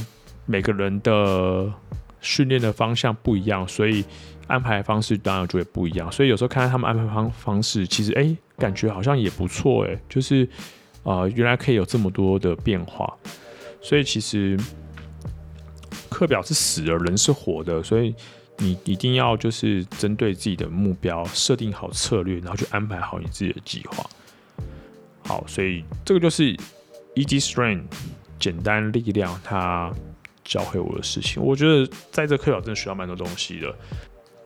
[0.44, 1.72] 每个人的
[2.20, 4.04] 训练的方向不一样，所以
[4.46, 6.10] 安排方式当然就会不一样。
[6.10, 10.48] 所以有时候看到他们安排方方式，其实哎、感觉好像也不错哎，就是
[11.02, 13.12] 呃，原来可以有这么多的变化。
[13.80, 14.58] 所以其实
[16.08, 18.14] 课表是死的，人是活的，所以
[18.58, 24.04] 你一定要就是针对自己的目标设定好策略，然后去安排好你自己的计划。
[25.24, 26.56] 好，所以这个就是
[27.14, 27.84] Easy Strength。
[28.38, 29.92] 简单力量，他
[30.44, 33.74] 教会我的事情，我觉得在这课表真的学到蛮多东西的。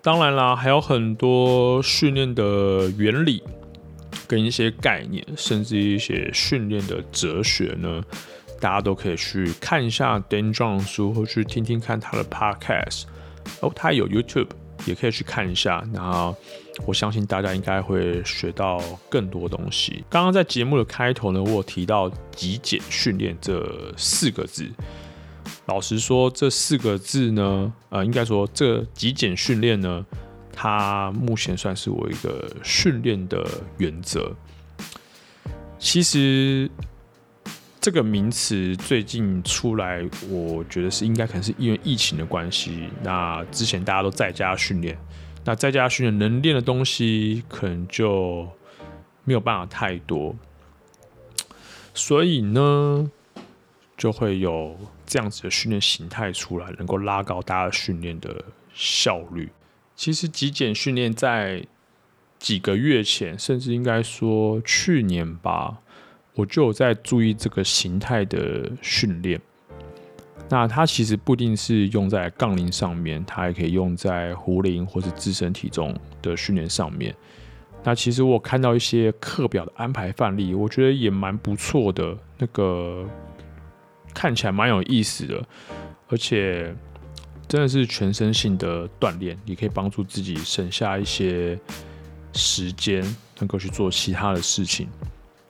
[0.03, 3.43] 当然啦，还有很多训练的原理
[4.26, 8.03] 跟一些概念，甚至一些训练的哲学呢，
[8.61, 13.05] 大家都可以去看一下 Dan j o n 书，或去听听看他的 Podcast。
[13.61, 14.49] 哦，他有 YouTube。
[14.86, 16.34] 也可以去看一下，然后
[16.87, 20.05] 我相信大家应该会学到更多东西。
[20.09, 24.68] 刚刚在节目的开头呢，我有提到极简训练这四个字。
[25.66, 30.05] 老实说，这四个字呢，呃，应该说这极简训练呢，
[30.53, 33.47] 它目前算是我一个训练的
[33.79, 34.35] 原则。
[35.79, 36.71] 其实。
[37.83, 42.91] 这个名词最近出来，我觉得是应该可能是因为疫情的关系。
[43.03, 44.99] 那之前大家都在家训练，
[45.45, 48.49] 那在家训练能练的东西可能就
[49.24, 50.36] 没有办法太多，
[51.95, 53.11] 所以呢，
[53.97, 59.51] 就会有这样子的训练形态出来，能够拉高大家训练的效率。
[59.97, 61.66] 其实极简训练在
[62.38, 65.78] 几个月前，甚至应该说去年吧。
[66.34, 69.41] 我就有在注意这个形态的训练，
[70.51, 77.14] 那它其实不一定是用在杠铃上面，它还可以用在壶铃或是自身体重的训练上面。
[77.84, 83.09] 那其实我看到一些课表的安排范例，我觉得也蛮不错的，那个
[84.12, 85.42] 看起来蛮有意思的，
[86.09, 86.74] 而且
[87.46, 91.59] 真的是全身性的锻炼，也可以帮助自己省下一些
[92.32, 93.03] 时间，
[93.38, 94.88] 能够去做其他的事情。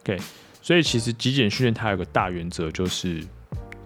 [0.02, 0.18] OK。
[0.62, 3.24] 所以其实极简训练它有个大原则，就是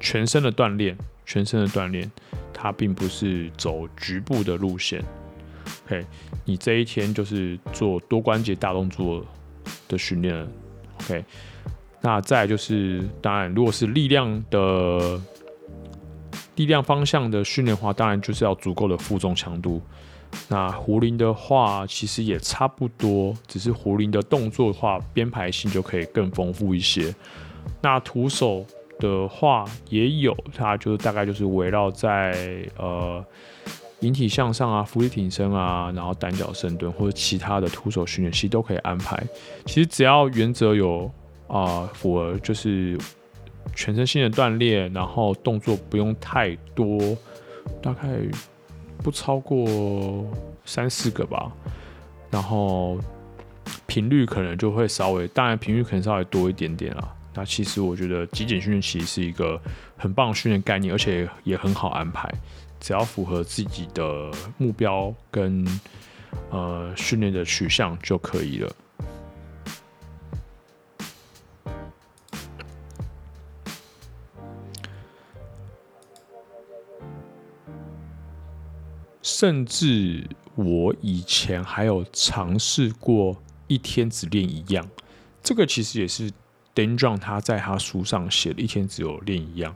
[0.04, 0.94] 全身的锻炼
[1.24, 2.08] 全身的锻炼，
[2.52, 5.02] 它并不是走局部的路线。
[5.86, 6.04] OK，
[6.44, 9.24] 你这一天就是做多关节大动作
[9.88, 10.46] 的训练。
[11.00, 11.24] OK，
[12.02, 15.18] 那再就是，当然，如果是力量的
[16.56, 19.80] 力量方向的训练的话，当然就是要足够的负重强度。
[20.48, 27.14] 那壶铃的话，其实也差不多，只是壶铃的动作的话，编排性就可以更丰富一些。
[27.80, 28.66] 那徒手
[28.98, 33.24] 的话也有，它就是大概就是围绕在呃
[34.00, 39.22] 引体向上啊、浮力挺身啊，然后单脚深蹲或者其他的徒手训练，其实都可以安排。
[39.66, 41.10] 其实只要原则有
[41.48, 42.98] 啊、呃、符合，就是
[43.74, 46.98] 全身性的锻炼，然后动作不用太多，
[47.82, 48.08] 大概。
[49.02, 50.24] 不超过
[50.64, 51.52] 三四个吧，
[52.30, 52.96] 然后
[53.86, 57.14] 频率可能就会稍微，当然频率可能稍微多一点点啦。
[57.36, 59.60] 那其实我觉得极简训练其实是一个
[59.96, 62.32] 很棒的训练概念，而且也很好安排，
[62.78, 65.66] 只要符合自己的目标跟
[66.50, 68.72] 呃训练的取向就可以了。
[79.22, 80.24] 甚至
[80.54, 84.88] 我以前还有尝试过一天只练一样，
[85.42, 86.30] 这个其实也是
[86.74, 89.74] Dan John 他在他书上写的，一天只有练一样，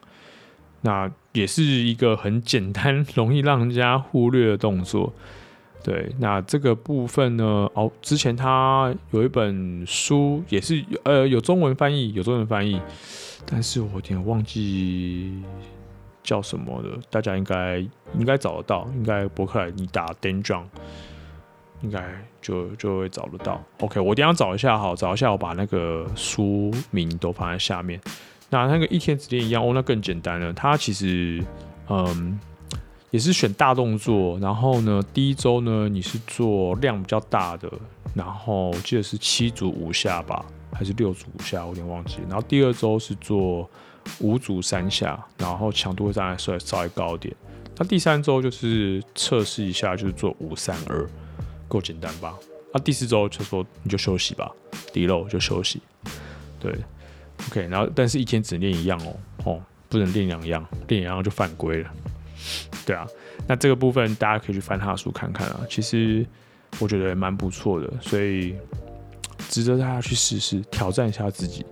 [0.81, 5.13] 那也是一个很简单、容易让人家忽略的动作。
[5.85, 12.81] 对，那这个部分呢，哦，之前他有一本书也是呃有中文翻译，有中文翻译，
[13.47, 15.43] 但是我有点忘记。
[16.25, 17.01] 叫什么了？
[17.09, 17.79] 大家应该
[18.19, 20.65] 应该找得到，应该博客来你打 Dan John，
[21.83, 22.03] 应该
[22.41, 23.62] 就就会找得到。
[23.81, 28.01] OK，我等下找一下，好，找一下，我把那个书名都放在下面。
[28.51, 30.53] 那那个一天只练一样哦，那更简单了。
[30.53, 31.45] 它其实
[31.89, 32.39] 嗯
[33.11, 37.70] 也是选大动作，然后呢，第一周呢你是做量比较大的，
[38.14, 42.18] 然后我记得是七组五下吧，还是六组五下，我有点忘记。
[42.29, 43.68] 然后第二周是做。
[44.20, 47.37] 五组三下，然后强度会再来稍微稍微高一点。
[47.76, 51.07] 那第三周就是测试一下，就是做五三二，
[51.69, 52.35] 够简单吧？
[52.73, 54.51] 那第四周就说你就休息吧
[54.93, 55.81] ，deload 就休息。
[56.59, 56.75] 对
[57.49, 57.69] ，OK。
[57.69, 61.91] 然后但是一天只练一样哦，哦，不能练两样，练两样就犯规了。
[62.85, 63.07] 对啊，
[63.47, 66.27] 那这个部分大家可以去翻他的书看看啊，其实
[66.79, 68.57] 我觉得也蛮不错的，所以
[69.49, 71.64] 值得大家去试试，挑战一下自己。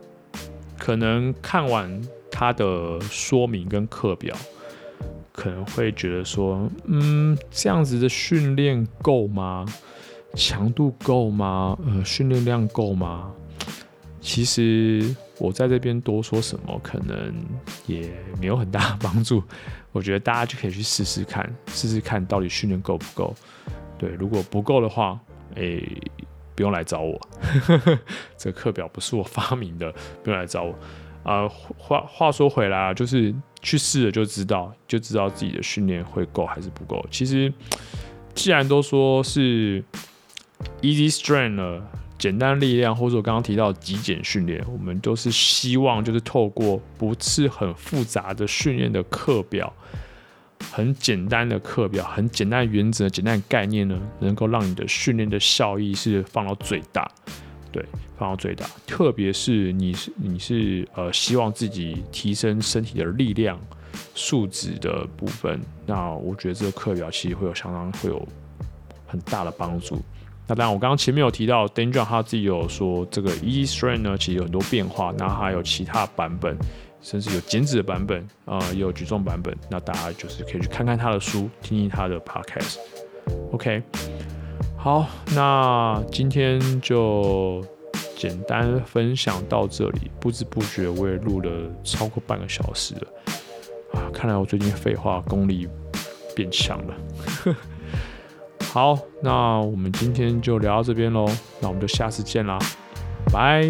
[0.78, 2.00] 可能看完。
[2.38, 4.36] 他的说明跟课表
[5.32, 9.64] 可能会觉得说，嗯，这样子的训练够吗？
[10.34, 11.78] 强度够吗？
[11.86, 13.32] 呃，训练量够吗？
[14.20, 17.32] 其实我在这边多说什么，可能
[17.86, 19.42] 也没有很大的帮助。
[19.92, 23.32] 我觉得大家就可以去试试看，试试看到底训练够不够。
[23.96, 25.18] 对，如果不够的话，
[25.54, 26.02] 哎、欸，
[26.54, 27.20] 不用来找我。
[28.36, 29.92] 这课表不是我发明的，
[30.24, 30.72] 不用来找我。
[31.22, 31.48] 啊、呃，
[31.78, 37.04] 话话说回来啊，就是去试了就知道，就知道自己的训练会够还是不够。
[37.10, 37.52] 其实，
[38.34, 39.82] 既然都说是
[40.82, 41.82] easy strength 了，
[42.18, 49.72] 简单力量，或者我刚刚提到极简训练，我们都是希望就是透过不是很复杂的训练的课表，
[50.72, 57.10] 很简单的课表，很简单原则、简单概念呢，能够让你的训练的效益是放到最大。
[57.72, 57.84] 对，
[58.16, 63.60] 放到最大，特别是你是你是呃希望自己提升身体的力量
[64.14, 68.26] 素质的部分，那我觉得这个课表其实会有相当会有
[69.06, 70.00] 很大的帮助。
[70.48, 76.56] 那当然，我刚刚前面有提到，Danger 他自己有说这个 E string 呢，其实有很多变化，那还有其他版本，
[77.02, 79.56] 甚至有减脂的版本、呃，也有举重版本。
[79.68, 82.76] 那大家就是可以去看看他的书，听听他的 Podcast。
[83.52, 83.82] OK。
[84.76, 87.60] 好，那今天就
[88.16, 90.10] 简单分享到这里。
[90.20, 91.50] 不知不觉我也录了
[91.82, 94.06] 超过半个小时了啊！
[94.14, 95.68] 看来我最近废话功力
[96.36, 96.94] 变强了。
[98.76, 101.26] 好，那我们今天就聊到这边喽。
[101.60, 102.58] 那我们就下次见啦，
[103.32, 103.64] 拜。